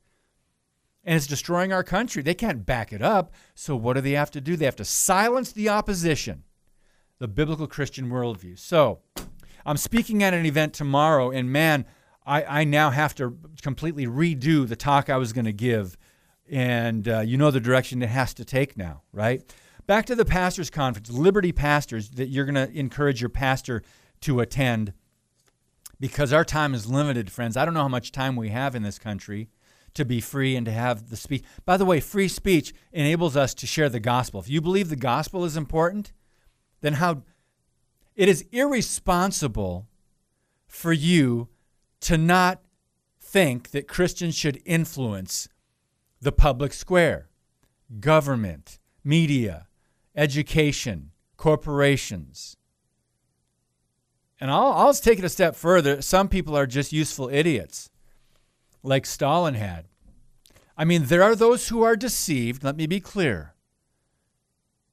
[1.04, 2.24] And it's destroying our country.
[2.24, 3.32] They can't back it up.
[3.54, 4.56] So what do they have to do?
[4.56, 6.44] They have to silence the opposition,
[7.20, 8.58] the biblical Christian worldview.
[8.58, 9.00] So
[9.64, 11.86] I'm speaking at an event tomorrow, and man,
[12.26, 15.98] I, I now have to completely redo the talk I was going to give
[16.52, 19.44] and uh, you know the direction it has to take now, right?
[19.88, 23.82] back to the pastors' conference, Liberty Pastors, that you're going to encourage your pastor
[24.22, 24.94] to attend
[26.00, 27.58] because our time is limited, friends.
[27.58, 29.50] I don't know how much time we have in this country
[29.96, 31.44] to be free and to have the speech.
[31.66, 34.40] By the way, free speech enables us to share the gospel.
[34.40, 36.14] If you believe the gospel is important,
[36.82, 37.24] then how
[38.16, 39.88] it is irresponsible
[40.68, 41.48] for you
[42.02, 42.62] to not
[43.20, 45.48] think that Christians should influence
[46.22, 47.30] the public square,
[48.00, 49.68] government, media,
[50.16, 52.58] education, corporations.
[54.40, 56.02] And I'll, I'll take it a step further.
[56.02, 57.90] Some people are just useful idiots,
[58.84, 59.86] like Stalin had.
[60.78, 62.64] I mean, there are those who are deceived.
[62.64, 63.54] Let me be clear.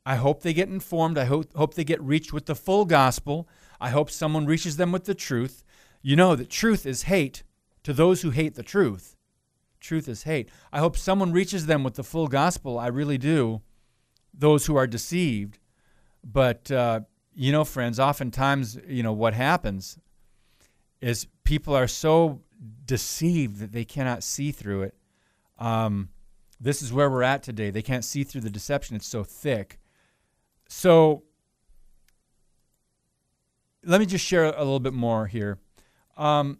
[0.06, 1.18] I hope they get informed.
[1.18, 3.48] I hope, hope they get reached with the full gospel.
[3.80, 5.62] I hope someone reaches them with the truth.
[6.02, 7.42] You know that truth is hate
[7.82, 9.13] to those who hate the truth.
[9.84, 10.48] Truth is hate.
[10.72, 12.78] I hope someone reaches them with the full gospel.
[12.78, 13.60] I really do.
[14.32, 15.58] Those who are deceived.
[16.24, 17.00] But, uh,
[17.34, 19.98] you know, friends, oftentimes, you know, what happens
[21.02, 22.40] is people are so
[22.86, 24.94] deceived that they cannot see through it.
[25.58, 26.08] Um,
[26.58, 27.68] this is where we're at today.
[27.68, 29.78] They can't see through the deception, it's so thick.
[30.66, 31.24] So,
[33.84, 35.58] let me just share a little bit more here
[36.16, 36.58] um,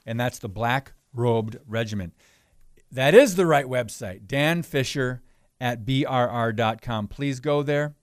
[0.05, 2.13] And that's the Black Robed Regiment.
[2.91, 5.21] That is the right website, Dan Fisher
[5.61, 7.07] at BRR.com.
[7.07, 7.95] Please go there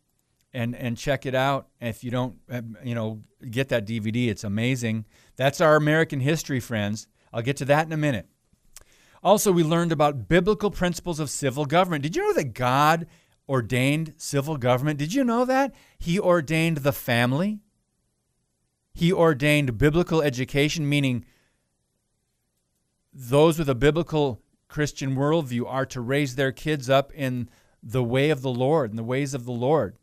[0.55, 1.69] and, and check it out.
[1.79, 5.05] If you don't, uh, you know, get that DVD, it's amazing.
[5.37, 7.09] That's our American history, friends.
[7.35, 8.29] I'll get to that in a minute.
[9.23, 12.03] Also, we learned about biblical principles of civil government.
[12.03, 13.07] Did you know that God
[13.49, 14.99] ordained civil government.
[14.99, 15.75] Did you know that?
[15.99, 17.61] He ordained the family.
[18.95, 21.25] He ordained biblical education, meaning
[23.13, 27.49] those with a biblical Christian worldview are to raise their kids up in
[27.83, 29.97] the way of the Lord, in the ways of the Lord.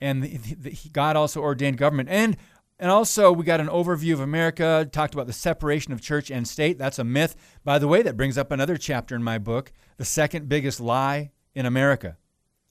[0.00, 2.08] And the, the, God also ordained government.
[2.08, 2.36] And
[2.78, 6.46] and also, we got an overview of America, talked about the separation of church and
[6.46, 6.76] state.
[6.76, 7.34] That's a myth.
[7.64, 11.30] By the way, that brings up another chapter in my book the second biggest lie
[11.54, 12.18] in America.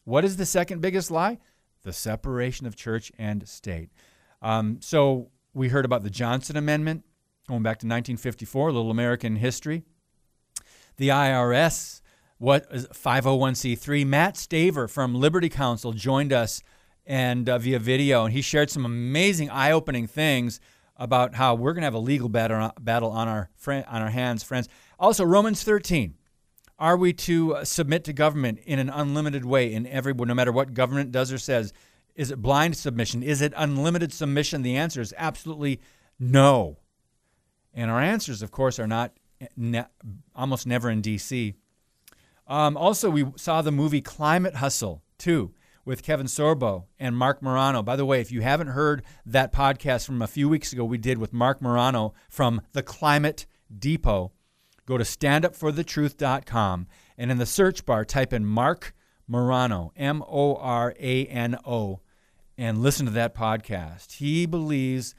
[0.03, 1.39] What is the second biggest lie?
[1.81, 3.89] The separation of church and state.
[4.41, 7.03] Um, so we heard about the Johnson Amendment,
[7.47, 9.83] going back to 1954, a little American history.
[10.97, 12.01] The IRS,
[12.37, 14.05] what is 501c3.
[14.05, 16.61] Matt Staver from Liberty Counsel joined us
[17.05, 20.59] and uh, via video, and he shared some amazing, eye-opening things
[20.97, 24.43] about how we're going to have a legal battle, battle on our on our hands,
[24.43, 24.69] friends.
[24.99, 26.15] Also, Romans 13.
[26.77, 30.51] Are we to uh, submit to government in an unlimited way in every no matter
[30.51, 31.71] what government does or says?
[32.15, 33.23] Is it blind submission?
[33.23, 34.61] Is it unlimited submission?
[34.61, 35.81] The answer is absolutely
[36.19, 36.77] no.
[37.73, 39.11] And our answers, of course, are not
[39.57, 39.85] ne-
[40.33, 41.55] almost never in D.C.
[42.47, 47.83] Um, also, we saw the movie Climate Hustle, too, with Kevin Sorbo and Marc Morano.
[47.83, 50.97] By the way, if you haven't heard that podcast from a few weeks ago, we
[50.97, 53.45] did with Marc Morano from the Climate
[53.77, 54.31] Depot,
[54.85, 58.93] go to standupforthetruth.com and in the search bar type in Marc
[59.27, 61.99] Morano, M O R A N O,
[62.57, 64.13] and listen to that podcast.
[64.13, 65.15] He believes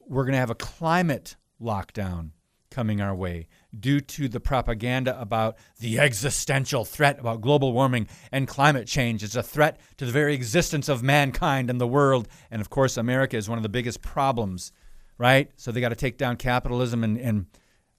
[0.00, 2.30] we're going to have a climate lockdown
[2.70, 8.46] coming our way due to the propaganda about the existential threat about global warming and
[8.46, 9.22] climate change.
[9.22, 12.28] It's a threat to the very existence of mankind and the world.
[12.50, 14.72] And of course, America is one of the biggest problems,
[15.18, 15.50] right?
[15.56, 17.46] So they got to take down capitalism and, and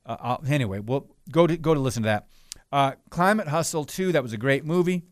[0.06, 2.28] uh, anyway, well, go to go to listen to that.
[2.72, 5.04] Uh, Climate Hustle 2, that was a great movie.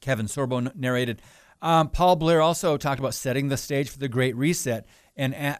[0.00, 1.22] Kevin Sorbo narrated.
[1.64, 4.84] Um, Paul Blair also talked about setting the stage for the Great Reset,
[5.16, 5.58] and a-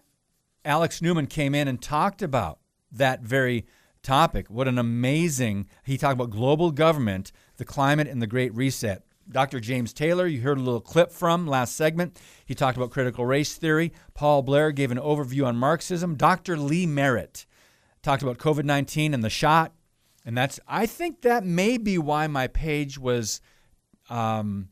[0.63, 2.59] Alex Newman came in and talked about
[2.93, 3.65] that very
[4.03, 4.51] topic.
[4.51, 5.67] What an amazing!
[5.83, 9.03] He talked about global government, the climate, and the Great Reset.
[9.31, 9.61] Dr.
[9.61, 12.21] James Taylor, you heard a little clip from last segment.
[12.45, 13.91] He talked about critical race theory.
[14.13, 16.17] Paul Blair gave an overview on Marxism.
[16.17, 16.59] Dr.
[16.59, 17.47] Lee Merritt
[18.03, 19.73] talked about COVID 19 and the shot.
[20.27, 23.41] And that's, I think that may be why my page was
[24.11, 24.69] um,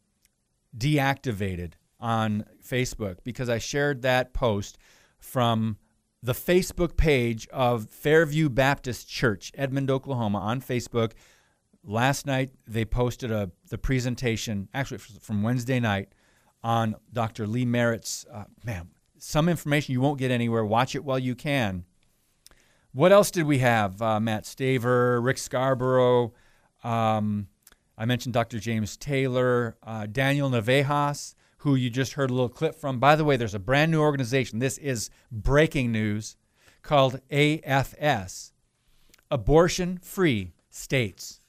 [0.76, 4.78] deactivated on Facebook because I shared that post
[5.18, 5.76] from
[6.22, 11.12] the Facebook page of Fairview Baptist Church, Edmond, Oklahoma, on Facebook.
[11.84, 16.14] Last night they posted a the presentation, actually from Wednesday night,
[16.62, 17.46] on Dr.
[17.46, 18.24] Lee Merritt's.
[18.32, 20.64] Uh, man, some information you won't get anywhere.
[20.64, 21.84] Watch it while you can.
[22.92, 24.00] What else did we have?
[24.00, 26.34] Uh, Matt Staver, Rick Scarborough.
[26.84, 27.48] Um,
[27.96, 28.58] I mentioned Dr.
[28.58, 32.98] James Taylor, uh, Daniel Navejas, who you just heard a little clip from.
[32.98, 34.58] By the way, there's a brand new organization.
[34.58, 36.36] This is breaking news
[36.82, 38.52] called AFS,
[39.30, 41.40] Abortion Free States.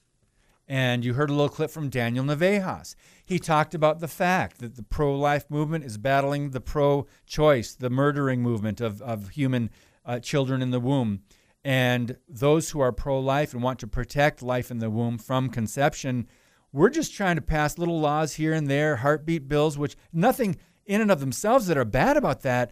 [0.67, 2.95] And you heard a little clip from Daniel Navejas.
[3.25, 7.73] He talked about the fact that the pro life movement is battling the pro choice,
[7.73, 9.69] the murdering movement of, of human
[10.05, 11.21] uh, children in the womb.
[11.63, 15.49] And those who are pro life and want to protect life in the womb from
[15.49, 16.27] conception,
[16.73, 20.99] we're just trying to pass little laws here and there, heartbeat bills, which nothing in
[20.99, 22.71] and of themselves that are bad about that,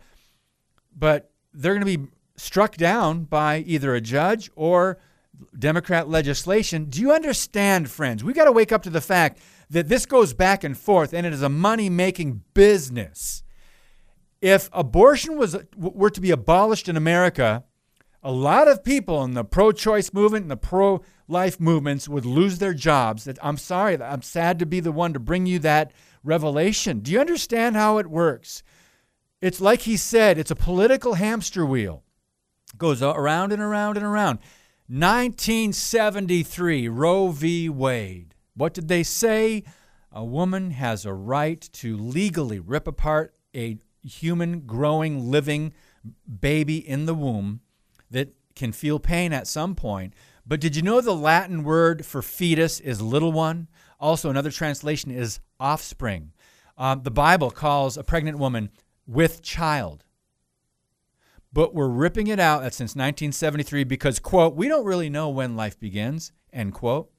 [0.95, 4.99] but they're going to be struck down by either a judge or
[5.57, 6.85] Democrat legislation.
[6.85, 8.23] Do you understand, friends?
[8.23, 9.39] We got to wake up to the fact
[9.69, 13.43] that this goes back and forth and it is a money making business.
[14.41, 17.63] If abortion was were to be abolished in America,
[18.23, 22.73] a lot of people in the pro-choice movement and the pro-life movements would lose their
[22.73, 23.27] jobs.
[23.41, 25.91] I'm sorry, I'm sad to be the one to bring you that
[26.23, 26.99] revelation.
[26.99, 28.63] Do you understand how it works?
[29.41, 32.03] It's like he said, it's a political hamster wheel.
[32.73, 34.39] It goes around and around and around.
[34.87, 37.69] 1973, Roe v.
[37.69, 38.35] Wade.
[38.55, 39.63] What did they say?
[40.11, 45.73] A woman has a right to legally rip apart a human, growing, living
[46.39, 47.61] baby in the womb
[48.11, 50.13] that can feel pain at some point.
[50.45, 53.67] But did you know the Latin word for fetus is little one?
[53.99, 56.31] Also, another translation is offspring.
[56.77, 58.69] Um, the Bible calls a pregnant woman
[59.05, 60.05] with child
[61.53, 65.79] but we're ripping it out since 1973 because, quote, we don't really know when life
[65.79, 67.11] begins, end quote.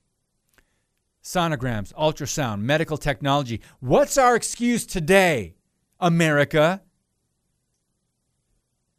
[1.23, 3.61] Sonograms, ultrasound, medical technology.
[3.81, 5.55] What's our excuse today,
[6.01, 6.83] America?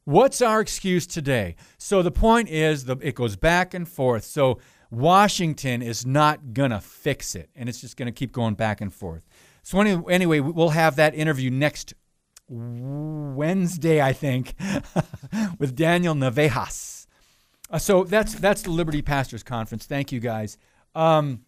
[0.05, 1.55] What's our excuse today?
[1.77, 4.25] So the point is, the, it goes back and forth.
[4.25, 4.59] So
[4.91, 8.81] Washington is not going to fix it, and it's just going to keep going back
[8.81, 9.23] and forth.
[9.63, 11.93] So anyway, we'll have that interview next
[12.49, 14.55] Wednesday, I think,
[15.57, 17.07] with Daniel Navejas.
[17.69, 19.85] Uh, so that's that's the Liberty Pastors Conference.
[19.85, 20.57] Thank you guys.
[20.93, 21.45] Um,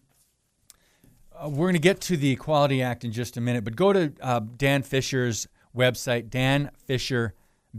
[1.38, 3.92] uh, we're going to get to the Equality Act in just a minute, but go
[3.92, 5.46] to uh, Dan Fisher's
[5.76, 6.30] website,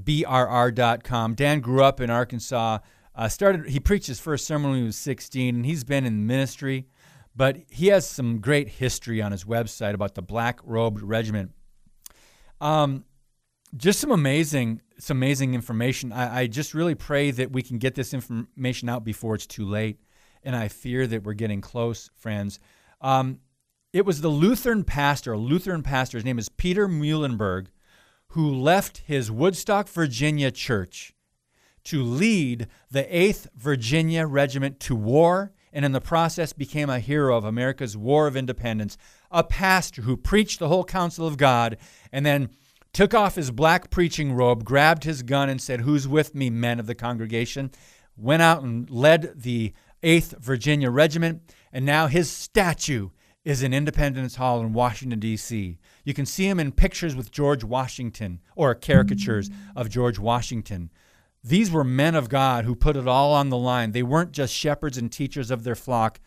[0.04, 1.36] danfisherbrr.com.
[1.36, 2.80] Dan grew up in Arkansas.
[3.16, 6.28] Uh, started he preached his first sermon when he was 16, and he's been in
[6.28, 6.88] ministry.
[7.36, 11.52] But he has some great history on his website about the Black Robed Regiment.
[12.60, 13.06] Um,
[13.76, 16.12] just some amazing, some amazing information.
[16.12, 19.66] I, I, just really pray that we can get this information out before it's too
[19.66, 20.00] late.
[20.44, 22.60] And I fear that we're getting close, friends.
[23.02, 23.40] Um,
[23.94, 27.68] it was the Lutheran pastor, Lutheran pastor, his name is Peter Muhlenberg,
[28.30, 31.14] who left his Woodstock, Virginia church
[31.86, 37.38] to lead the 8th Virginia Regiment to war and in the process became a hero
[37.38, 38.98] of America's War of Independence,
[39.32, 41.78] a pastor who preached the whole counsel of God
[42.12, 42.50] and then
[42.94, 46.80] took off his black preaching robe, grabbed his gun, and said, Who's with me, men
[46.80, 47.72] of the congregation?
[48.18, 49.74] Went out and led the
[50.04, 53.10] 8th Virginia Regiment, and now his statue
[53.46, 55.78] is in Independence Hall in Washington, D.C.
[56.08, 60.90] You can see him in pictures with George Washington or caricatures of George Washington.
[61.44, 63.92] These were men of God who put it all on the line.
[63.92, 66.22] They weren't just shepherds and teachers of their flock,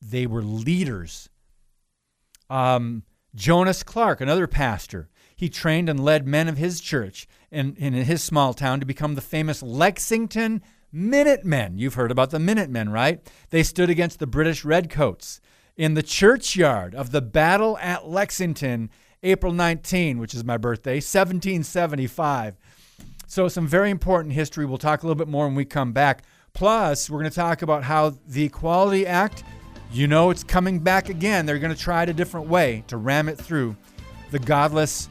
[0.00, 1.28] they were leaders.
[2.48, 3.02] Um,
[3.34, 8.22] Jonas Clarke, another pastor, he trained and led men of his church in, in his
[8.22, 11.76] small town to become the famous Lexington Minutemen.
[11.76, 13.28] You've heard about the Minutemen, right?
[13.50, 15.40] They stood against the British Redcoats
[15.76, 18.90] in the churchyard of the Battle at Lexington,
[19.22, 22.56] April 19, which is my birthday, 1775.
[23.26, 24.66] So, some very important history.
[24.66, 26.24] We'll talk a little bit more when we come back.
[26.52, 29.42] Plus, we're going to talk about how the Equality Act,
[29.90, 31.46] you know, it's coming back again.
[31.46, 33.74] They're going to try it a different way to ram it through
[34.30, 35.08] the godless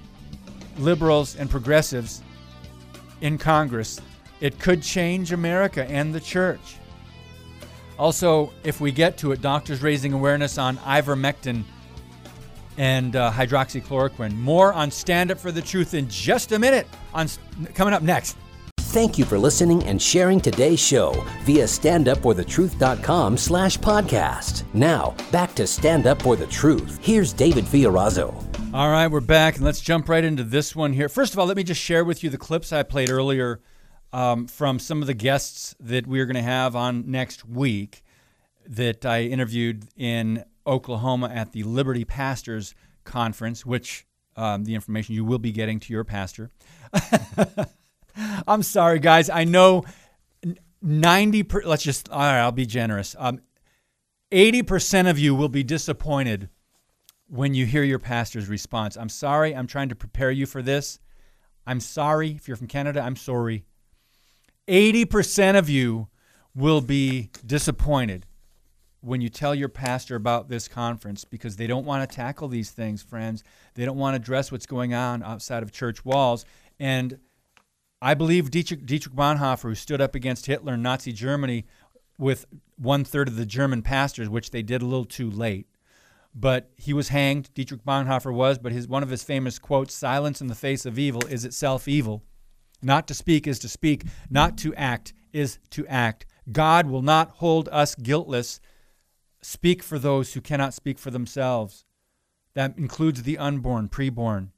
[0.78, 2.22] liberals and progressives
[3.22, 4.00] in Congress.
[4.40, 6.78] It could change America and the church.
[7.98, 11.64] Also, if we get to it, doctors raising awareness on ivermectin
[12.78, 14.34] and uh, hydroxychloroquine.
[14.36, 16.88] More on Stand Up for the Truth in just a minute.
[17.14, 17.28] On
[17.74, 18.38] coming up next.
[18.78, 21.14] Thank you for listening and sharing today's show
[21.44, 24.66] via standupforthetruth.com slash podcast.
[24.74, 27.00] Now, back to Stand Up for the Truth.
[27.02, 28.34] Here's David Fiorazo.
[28.74, 31.08] All right, we're back, and let's jump right into this one here.
[31.08, 33.62] First of all, let me just share with you the clips I played earlier
[34.14, 38.04] um, from some of the guests that we're going to have on next week
[38.68, 44.06] that I interviewed in Oklahoma at the Liberty Pastors Conference, which
[44.36, 46.50] um, the information you will be getting to your pastor.
[48.48, 49.30] I'm sorry, guys.
[49.30, 49.84] I know
[50.82, 53.40] 90 per, let's just all right i'll be generous um,
[54.32, 56.50] 80% of you will be disappointed
[57.28, 61.00] when you hear your pastor's response i'm sorry i'm trying to prepare you for this
[61.68, 63.66] i'm sorry if you're from canada i'm sorry
[64.68, 66.08] 80% of you
[66.56, 68.26] will be disappointed
[69.02, 72.70] when you tell your pastor about this conference because they don't want to tackle these
[72.70, 73.44] things friends
[73.74, 76.46] they don't want to address what's going on outside of church walls
[76.80, 77.18] and
[78.02, 81.66] I believe Dietrich, Dietrich Bonhoeffer, who stood up against Hitler and Nazi Germany
[82.18, 82.48] with
[82.78, 85.68] one third of the German pastors, which they did a little too late.
[86.34, 87.54] But he was hanged.
[87.54, 88.58] Dietrich Bonhoeffer was.
[88.58, 91.88] But his one of his famous quotes: "Silence in the face of evil is itself
[91.88, 92.24] evil.
[92.82, 94.04] Not to speak is to speak.
[94.30, 96.26] Not to act is to act.
[96.52, 98.60] God will not hold us guiltless.
[99.42, 101.86] Speak for those who cannot speak for themselves.
[102.54, 104.50] That includes the unborn, preborn.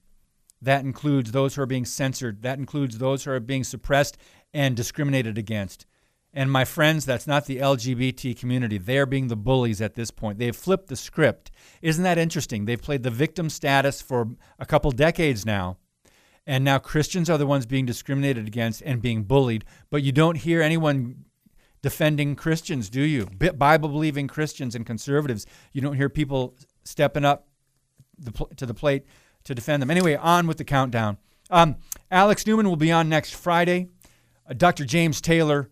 [0.61, 2.41] That includes those who are being censored.
[2.41, 4.17] That includes those who are being suppressed
[4.53, 5.85] and discriminated against.
[6.33, 8.79] And my friends, that's not the LGBT community.
[8.79, 10.39] They're being the bullies at this point.
[10.39, 11.51] They've flipped the script.
[11.81, 12.65] Isn't that interesting?
[12.65, 15.77] They've played the victim status for a couple decades now.
[16.45, 19.63] And now Christians are the ones being discriminated against and being bullied.
[19.89, 21.25] But you don't hear anyone
[21.81, 23.25] defending Christians, do you?
[23.25, 25.45] Bible believing Christians and conservatives.
[25.71, 27.47] You don't hear people stepping up
[28.17, 29.05] the to the plate
[29.43, 29.91] to defend them.
[29.91, 31.17] Anyway, on with the countdown.
[31.49, 31.75] Um,
[32.09, 33.89] Alex Newman will be on next Friday.
[34.49, 34.85] Uh, Dr.
[34.85, 35.69] James Taylor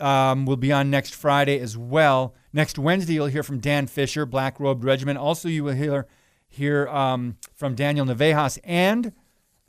[0.00, 2.34] um, will be on next Friday as well.
[2.52, 5.18] Next Wednesday, you'll hear from Dan Fisher, Black Robed Regiment.
[5.18, 6.06] Also, you will hear
[6.48, 9.12] hear um, from Daniel Navejas and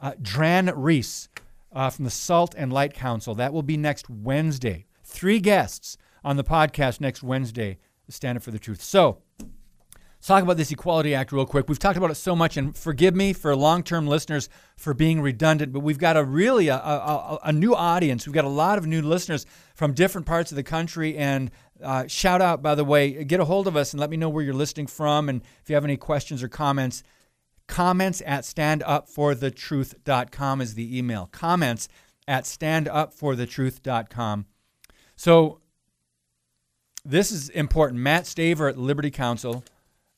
[0.04, 1.30] uh, Dran Reese
[1.72, 3.34] uh, from the Salt and Light Council.
[3.34, 4.86] That will be next Wednesday.
[5.04, 7.80] Three guests on the podcast next Wednesday.
[8.10, 8.84] Stand up for the truth.
[8.84, 11.68] So, Let's talk about this Equality Act real quick.
[11.68, 14.48] We've talked about it so much, and forgive me for long term listeners
[14.78, 18.26] for being redundant, but we've got a really a, a, a, new audience.
[18.26, 19.46] We've got a lot of new listeners
[19.76, 21.18] from different parts of the country.
[21.18, 21.52] And
[21.84, 24.30] uh, shout out, by the way, get a hold of us and let me know
[24.30, 25.28] where you're listening from.
[25.28, 27.04] And if you have any questions or comments,
[27.68, 31.28] comments at standupforthetruth.com is the email.
[31.32, 31.88] Comments
[32.28, 34.46] at standupforthetruth.com.
[35.16, 35.60] So
[37.06, 38.02] this is important.
[38.02, 39.64] Matt Staver at Liberty Counsel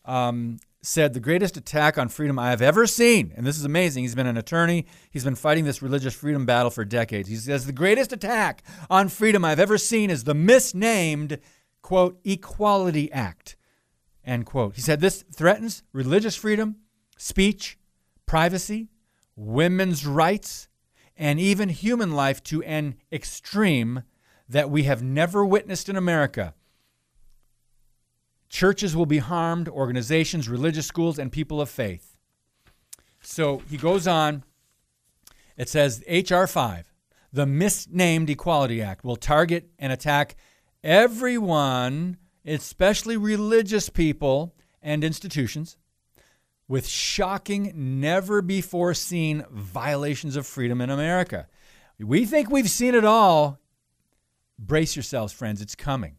[0.06, 4.04] um, said the greatest attack on freedom I have ever seen, and this is amazing.
[4.04, 4.86] He's been an attorney.
[5.10, 7.28] He's been fighting this religious freedom battle for decades.
[7.28, 11.40] He says the greatest attack on freedom I've ever seen is the misnamed
[11.82, 13.56] quote Equality Act.
[14.24, 14.76] End quote.
[14.76, 16.78] He said this threatens religious freedom,
[17.18, 17.78] speech,
[18.26, 18.90] privacy,
[19.36, 20.68] women's rights,
[21.18, 24.04] and even human life to an extreme
[24.48, 26.54] that we have never witnessed in America.
[28.50, 32.16] Churches will be harmed, organizations, religious schools, and people of faith.
[33.22, 34.44] So he goes on.
[35.58, 36.48] It says H.R.
[36.48, 36.94] 5,
[37.34, 40.36] the misnamed Equality Act, will target and attack
[40.84, 45.78] everyone, especially religious people and institutions,
[46.68, 51.48] with shocking, never before seen violations of freedom in America.
[52.00, 53.60] We think we've seen it all.
[54.58, 56.18] Brace yourselves, friends, it's coming.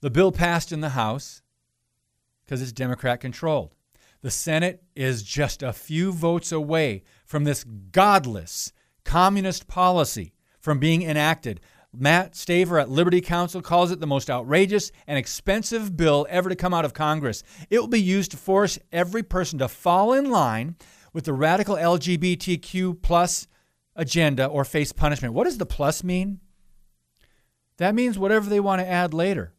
[0.00, 1.42] The bill passed in the House
[2.44, 3.74] because it's Democrat controlled.
[4.20, 8.72] The Senate is just a few votes away from this godless
[9.04, 11.60] communist policy from being enacted.
[12.00, 16.54] Matt Staver at Liberty Counsel calls it the most outrageous and expensive bill ever to
[16.54, 17.42] come out of Congress.
[17.70, 20.76] It will be used to force every person to fall in line
[21.12, 23.48] with the radical LGBTQ plus
[23.96, 25.34] agenda or face punishment.
[25.34, 26.38] What does the plus mean?
[27.78, 29.54] That means whatever they want to add later.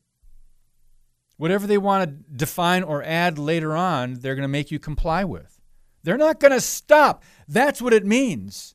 [1.36, 5.24] Whatever they want to define or add later on, they're going to make you comply
[5.24, 5.60] with.
[6.04, 7.24] They're not going to stop.
[7.48, 8.74] That's what it means.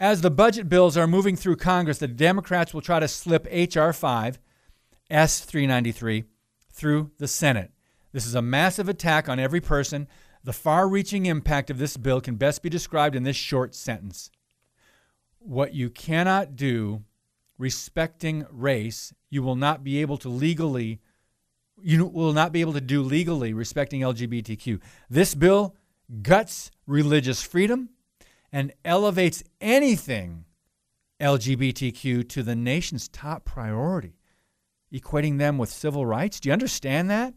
[0.00, 3.92] As the budget bills are moving through Congress, the Democrats will try to slip H.R.
[3.92, 4.38] 5,
[5.10, 6.24] S 393,
[6.72, 7.72] through the Senate.
[8.12, 10.06] This is a massive attack on every person.
[10.44, 14.30] The far reaching impact of this bill can best be described in this short sentence
[15.40, 17.02] What you cannot do
[17.58, 21.00] respecting race, you will not be able to legally
[21.80, 24.80] you will not be able to do legally respecting LGBTQ.
[25.08, 25.76] This bill
[26.22, 27.90] guts religious freedom
[28.52, 30.44] and elevates anything
[31.20, 34.14] LGBTQ to the nation's top priority,
[34.92, 36.40] equating them with civil rights.
[36.40, 37.34] Do you understand that?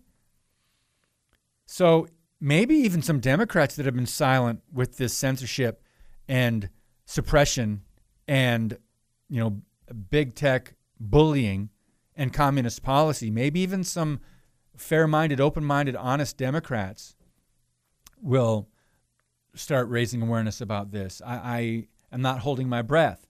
[1.65, 2.07] So
[2.39, 5.83] maybe even some Democrats that have been silent with this censorship
[6.27, 6.69] and
[7.05, 7.81] suppression
[8.27, 8.77] and
[9.29, 9.61] you know,
[10.09, 11.69] big tech bullying
[12.15, 14.19] and communist policy, maybe even some
[14.75, 17.15] fair minded, open minded, honest Democrats
[18.21, 18.67] will
[19.55, 21.21] start raising awareness about this.
[21.25, 23.27] I, I am not holding my breath.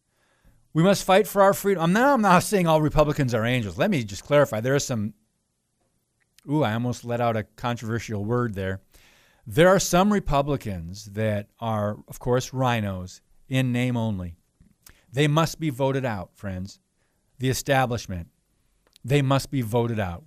[0.73, 1.93] We must fight for our freedom.
[1.93, 3.77] Not, I'm not saying all Republicans are angels.
[3.77, 4.61] Let me just clarify.
[4.61, 5.13] There are some,
[6.49, 8.81] ooh, I almost let out a controversial word there.
[9.45, 14.35] There are some Republicans that are, of course, RINOs in name only.
[15.11, 16.79] They must be voted out, friends.
[17.39, 18.27] The establishment,
[19.03, 20.23] they must be voted out.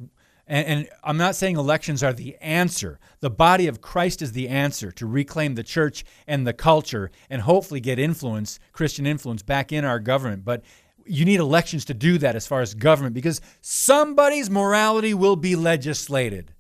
[0.47, 2.99] And, and, I'm not saying elections are the answer.
[3.21, 7.43] The body of Christ is the answer to reclaim the church and the culture and
[7.43, 10.45] hopefully get influence, Christian influence, back in our government.
[10.45, 10.63] But
[11.07, 15.57] you need elections to do that as far as government because somebody's morality will be
[15.57, 16.53] legislated.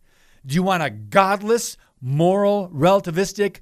[0.46, 3.58] Do you want a godless, moral, relativistic,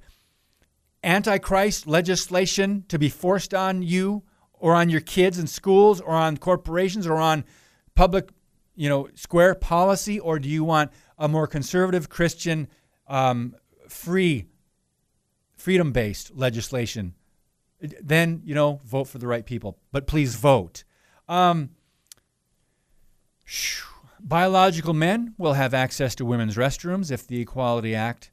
[1.05, 6.37] antichrist legislation to be forced on you or on your kids in schools or on
[6.37, 7.45] corporations or on
[7.95, 8.31] public
[8.75, 12.69] you know, square policy, or do you want a more conservative Christian,
[13.07, 13.55] um,
[13.89, 14.47] free,
[15.57, 17.15] freedom-based legislation?
[17.81, 19.79] Then you know, vote for the right people.
[19.91, 20.85] But please vote.
[21.29, 21.71] Um,
[24.21, 28.31] biological men will have access to women's restrooms if the Equality Act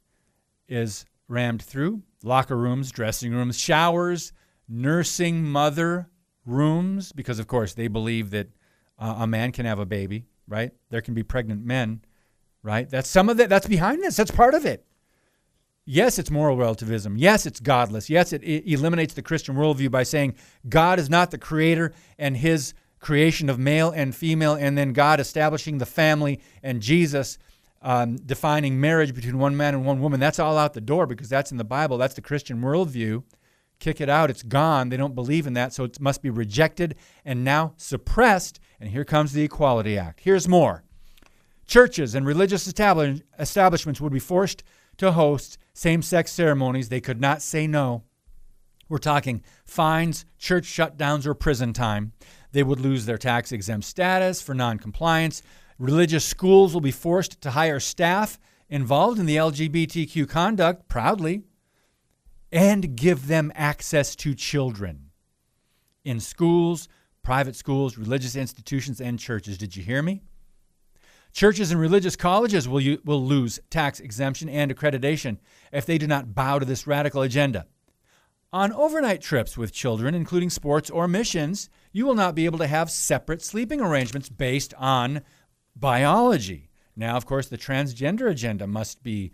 [0.68, 2.02] is rammed through.
[2.22, 4.32] Locker rooms, dressing rooms, showers,
[4.68, 6.10] nursing mother
[6.46, 8.48] rooms, because of course they believe that
[8.98, 10.72] uh, a man can have a baby, right?
[10.90, 12.02] There can be pregnant men,
[12.62, 12.90] right?
[12.90, 13.48] That's some of that.
[13.48, 14.16] That's behind this.
[14.16, 14.84] That's part of it.
[15.86, 17.16] Yes, it's moral relativism.
[17.16, 18.10] Yes, it's godless.
[18.10, 20.34] Yes, it, it eliminates the Christian worldview by saying
[20.68, 25.20] God is not the creator and his creation of male and female, and then God
[25.20, 27.38] establishing the family and Jesus
[27.80, 30.20] um, defining marriage between one man and one woman.
[30.20, 31.96] That's all out the door because that's in the Bible.
[31.96, 33.22] That's the Christian worldview
[33.80, 34.30] kick it out.
[34.30, 34.90] It's gone.
[34.90, 36.94] They don't believe in that, so it must be rejected
[37.24, 38.60] and now suppressed.
[38.80, 40.20] And here comes the Equality Act.
[40.22, 40.82] Here's more
[41.66, 44.64] churches and religious establishments would be forced
[44.96, 46.88] to host same sex ceremonies.
[46.88, 48.02] They could not say no.
[48.88, 52.12] We're talking fines, church shutdowns, or prison time.
[52.50, 55.42] They would lose their tax exempt status for noncompliance.
[55.78, 61.44] Religious schools will be forced to hire staff involved in the LGBTQ conduct proudly
[62.50, 65.10] and give them access to children
[66.04, 66.88] in schools,
[67.22, 69.58] private schools, religious institutions, and churches.
[69.58, 70.22] Did you hear me?
[71.32, 75.38] Churches and religious colleges will, will lose tax exemption and accreditation
[75.72, 77.66] if they do not bow to this radical agenda.
[78.52, 82.66] On overnight trips with children, including sports or missions, you will not be able to
[82.66, 85.22] have separate sleeping arrangements based on
[85.76, 86.68] biology.
[86.96, 89.30] Now, of course, the transgender agenda must be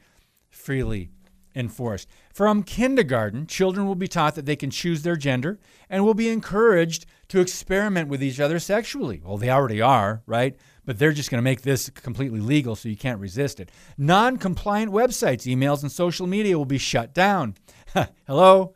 [0.51, 1.11] freely
[1.57, 2.07] enforced.
[2.33, 6.29] From kindergarten, children will be taught that they can choose their gender and will be
[6.29, 9.21] encouraged to experiment with each other sexually.
[9.25, 10.57] Well, they already are, right?
[10.85, 13.73] But they're just going to make this completely legal so you can't resist it.
[13.97, 17.57] Non compliant websites, emails, and social media will be shut down.
[18.27, 18.75] Hello?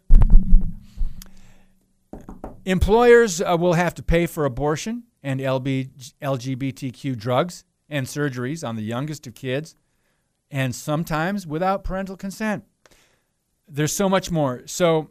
[2.64, 8.76] Employers uh, will have to pay for abortion and LB, LGBTQ drugs and surgeries on
[8.76, 9.74] the youngest of kids,
[10.50, 12.64] and sometimes without parental consent
[13.70, 14.62] there's so much more.
[14.66, 15.10] So,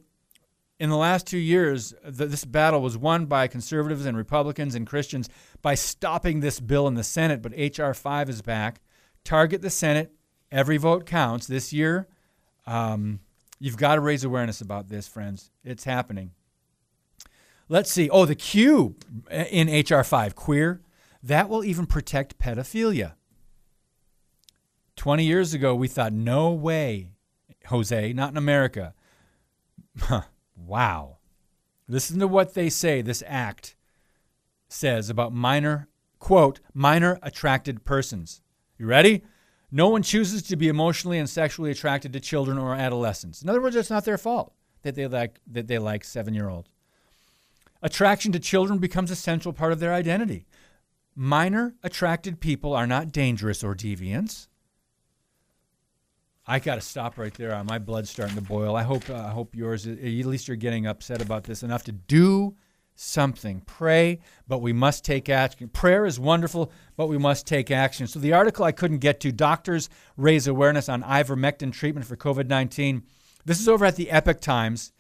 [0.80, 4.88] in the last two years, the, this battle was won by conservatives and Republicans and
[4.88, 5.30] Christians
[5.62, 7.42] by stopping this bill in the Senate.
[7.42, 7.94] But H.R.
[7.94, 8.82] 5 is back.
[9.24, 10.14] Target the Senate.
[10.52, 11.48] Every vote counts.
[11.48, 12.08] This year,
[12.66, 13.20] um,
[13.60, 15.52] you've got to raise awareness about this, friends.
[15.64, 16.32] It's happening.
[17.68, 18.10] Let's see.
[18.10, 18.96] Oh, the Q
[19.30, 20.04] in H.R.
[20.04, 20.82] 5, queer,
[21.22, 23.14] that will even protect pedophilia.
[24.96, 27.10] 20 years ago, we thought, no way
[27.70, 28.94] Jose, not in America.
[30.56, 31.18] wow.
[31.88, 33.76] Listen to what they say, this act
[34.68, 35.88] says about minor,
[36.20, 38.42] quote, minor attracted persons.
[38.78, 39.24] You ready?
[39.72, 43.42] No one chooses to be emotionally and sexually attracted to children or adolescents.
[43.42, 46.70] In other words, it's not their fault that they like that they like seven-year-olds.
[47.82, 50.46] Attraction to children becomes a central part of their identity.
[51.16, 54.48] Minor attracted people are not dangerous or deviants.
[56.50, 57.64] I got to stop right there.
[57.64, 58.76] My blood's starting to boil.
[58.76, 59.86] I hope uh, I hope yours.
[59.86, 62.56] At least you're getting upset about this enough to do
[62.96, 63.62] something.
[63.68, 65.70] Pray, but we must take action.
[65.70, 68.08] Prayer is wonderful, but we must take action.
[68.08, 69.32] So the article I couldn't get to.
[69.32, 73.04] Doctors raise awareness on ivermectin treatment for COVID-19.
[73.46, 74.92] This is over at the Epoch Times,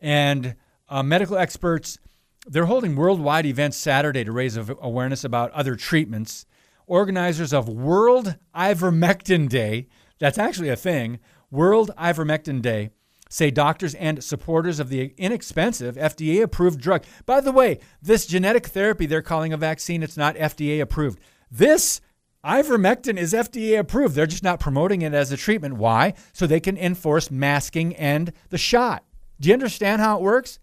[0.00, 0.54] and
[0.88, 1.98] uh, medical experts.
[2.46, 6.46] They're holding worldwide events Saturday to raise awareness about other treatments.
[6.86, 9.88] Organizers of World Ivermectin Day
[10.22, 11.18] that's actually a thing.
[11.50, 12.90] World Ivermectin Day
[13.28, 17.02] say doctors and supporters of the inexpensive FDA approved drug.
[17.26, 21.18] By the way, this genetic therapy they're calling a vaccine, it's not FDA approved.
[21.50, 22.00] This
[22.44, 24.14] ivermectin is FDA approved.
[24.14, 25.74] They're just not promoting it as a treatment.
[25.74, 26.14] Why?
[26.32, 29.02] So they can enforce masking and the shot.
[29.40, 30.60] Do you understand how it works?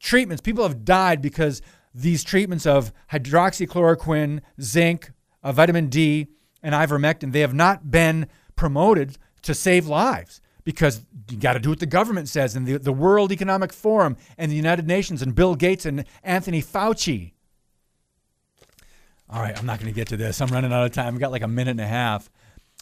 [0.00, 1.62] Treatments, people have died because
[1.94, 5.12] these treatments of hydroxychloroquine, zinc,
[5.44, 6.26] uh, vitamin D,
[6.64, 8.26] and ivermectin, they have not been
[8.58, 11.00] promoted to save lives because
[11.30, 14.52] you got to do what the government says and the, the World Economic Forum and
[14.52, 17.32] the United Nations and Bill Gates and Anthony Fauci.
[19.30, 20.42] All right, I'm not going to get to this.
[20.42, 21.14] I'm running out of time.
[21.14, 22.28] We've got like a minute and a half.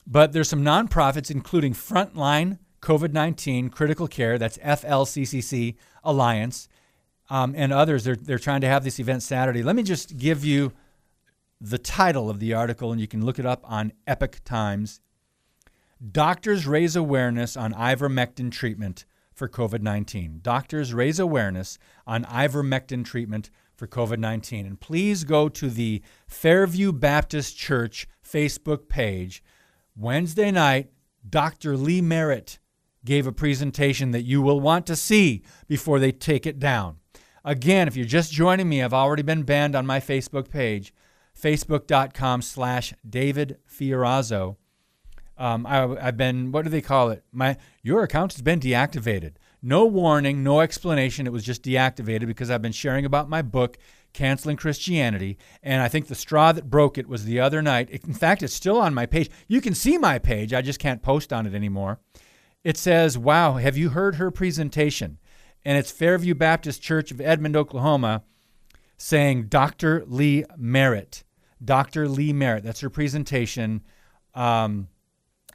[0.07, 6.68] But there's some nonprofits, including Frontline COVID 19 Critical Care, that's FLCCC Alliance,
[7.31, 8.05] um, and others.
[8.05, 9.62] They're, they're trying to have this event Saturday.
[9.62, 10.72] Let me just give you
[11.61, 15.01] the title of the article, and you can look it up on Epoch Times.
[16.12, 20.40] Doctors raise awareness on ivermectin treatment for COVID 19.
[20.42, 24.66] Doctors raise awareness on ivermectin treatment for COVID 19.
[24.66, 29.42] And please go to the Fairview Baptist Church Facebook page.
[29.96, 30.90] Wednesday night,
[31.28, 31.76] Dr.
[31.76, 32.59] Lee Merritt
[33.04, 36.98] gave a presentation that you will want to see before they take it down.
[37.44, 40.92] Again, if you're just joining me, I've already been banned on my Facebook page,
[41.40, 44.57] facebook.com slash David Fiorazo.
[45.39, 47.22] Um, I, have been, what do they call it?
[47.32, 49.34] My Your account has been deactivated.
[49.62, 51.26] No warning, no explanation.
[51.26, 53.78] It was just deactivated because I've been sharing about my book,
[54.12, 55.39] Canceling Christianity.
[55.62, 57.91] And I think the straw that broke it was the other night.
[57.91, 59.30] In fact, it's still on my page.
[59.49, 62.01] You can see my page, I just can't post on it anymore.
[62.64, 65.18] It says, Wow, have you heard her presentation?
[65.64, 68.22] And it's Fairview Baptist Church of Edmond, Oklahoma,
[68.97, 70.05] saying Dr.
[70.07, 71.24] Lee Merritt.
[71.64, 72.09] Dr.
[72.09, 72.62] Lee Merritt.
[72.62, 73.82] That's her presentation.
[74.34, 74.89] Um,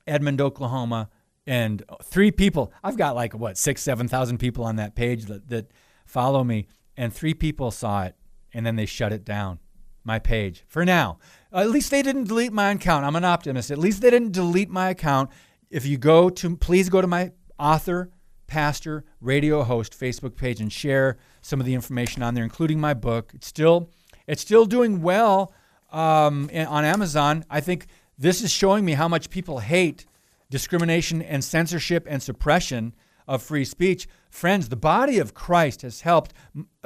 [0.07, 1.09] Edmond, Oklahoma
[1.47, 2.71] and three people.
[2.83, 5.71] I've got like what six, seven thousand people on that page that that
[6.05, 8.15] follow me, and three people saw it,
[8.53, 9.59] and then they shut it down.
[10.03, 11.19] My page for now.
[11.53, 13.05] at least they didn't delete my account.
[13.05, 13.69] I'm an optimist.
[13.69, 15.29] At least they didn't delete my account.
[15.69, 18.09] If you go to, please go to my author,
[18.47, 22.95] pastor, radio host Facebook page and share some of the information on there, including my
[22.95, 23.31] book.
[23.35, 23.91] It's still,
[24.25, 25.53] it's still doing well
[25.91, 27.45] um, on Amazon.
[27.47, 27.85] I think
[28.21, 30.05] this is showing me how much people hate
[30.51, 32.93] discrimination and censorship and suppression
[33.27, 34.07] of free speech.
[34.29, 36.33] Friends, the body of Christ has helped.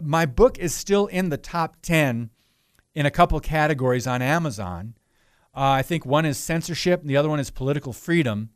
[0.01, 2.29] My book is still in the top 10
[2.93, 4.95] in a couple categories on Amazon.
[5.53, 8.51] Uh, I think one is censorship, and the other one is political freedom.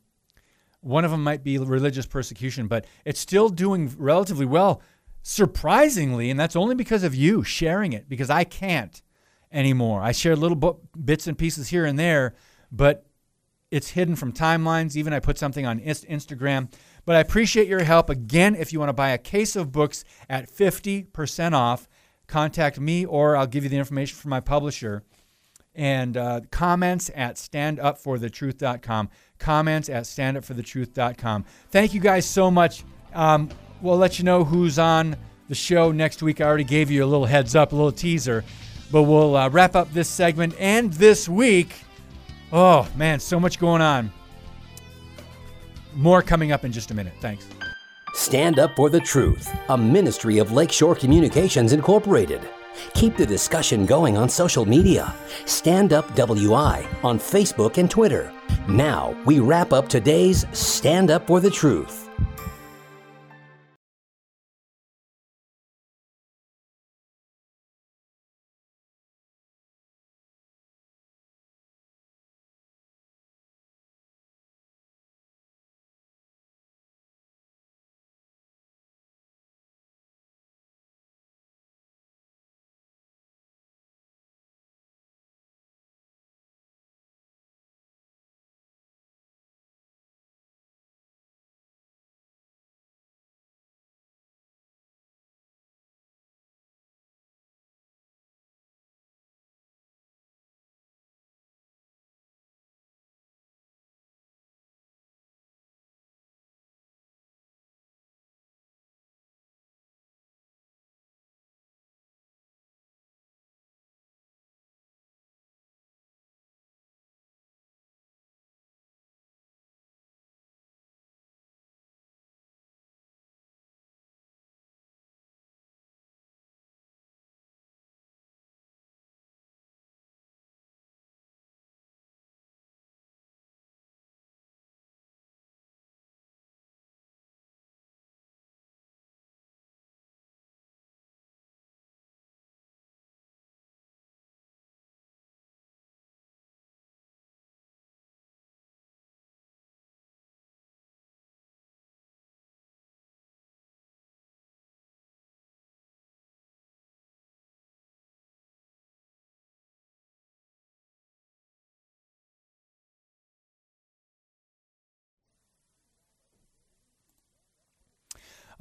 [0.80, 4.80] One of them might be religious persecution, but it's still doing relatively well,
[5.22, 9.02] surprisingly, and that's only because of you sharing it, because I can't
[9.52, 10.00] anymore.
[10.00, 12.34] I share little bits and pieces here and there,
[12.70, 13.06] but
[13.70, 14.96] it's hidden from timelines.
[14.96, 16.72] Even I put something on Instagram.
[17.04, 18.10] But I appreciate your help.
[18.10, 21.88] Again, if you want to buy a case of books at 50% off,
[22.26, 25.02] contact me or I'll give you the information from my publisher.
[25.74, 29.08] And uh, comments at standupforthetruth.com.
[29.38, 31.44] Comments at standupforthetruth.com.
[31.70, 32.84] Thank you guys so much.
[33.14, 33.48] Um,
[33.80, 35.16] we'll let you know who's on
[35.48, 36.40] the show next week.
[36.40, 38.44] I already gave you a little heads up, a little teaser.
[38.90, 41.72] But we'll uh, wrap up this segment and this week
[42.52, 44.12] Oh, man, so much going on.
[45.94, 47.14] More coming up in just a minute.
[47.20, 47.46] Thanks.
[48.14, 52.40] Stand Up for the Truth, a ministry of Lakeshore Communications Incorporated.
[52.94, 55.14] Keep the discussion going on social media.
[55.44, 58.32] Stand Up WI on Facebook and Twitter.
[58.68, 62.08] Now, we wrap up today's Stand Up for the Truth.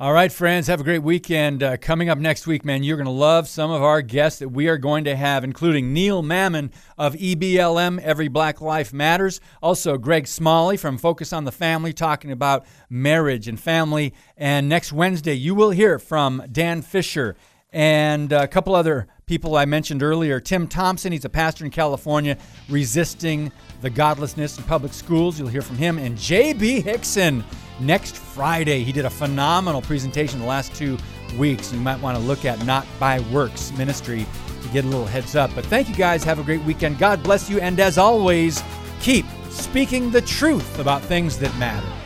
[0.02, 1.62] All right, friends, have a great weekend.
[1.62, 4.48] Uh, coming up next week, man, you're going to love some of our guests that
[4.48, 9.42] we are going to have, including Neil Mammen of EBLM, Every Black Life Matters.
[9.62, 14.14] Also, Greg Smalley from Focus on the Family, talking about marriage and family.
[14.38, 17.36] And next Wednesday, you will hear from Dan Fisher
[17.74, 20.40] and a couple other people I mentioned earlier.
[20.40, 22.36] Tim Thompson, he's a pastor in California,
[22.68, 23.52] resisting
[23.82, 25.38] the godlessness in public schools.
[25.38, 26.00] You'll hear from him.
[26.00, 26.82] And J.B.
[26.82, 27.44] Hixson
[27.80, 28.84] next Friday.
[28.84, 30.98] He did a phenomenal presentation the last two
[31.38, 31.72] weeks.
[31.72, 34.26] You might want to look at Not by Works Ministry
[34.64, 35.52] to get a little heads up.
[35.54, 36.24] But thank you guys.
[36.24, 36.98] Have a great weekend.
[36.98, 37.60] God bless you.
[37.60, 38.64] And as always,
[39.00, 41.99] keep speaking the truth about things that matter.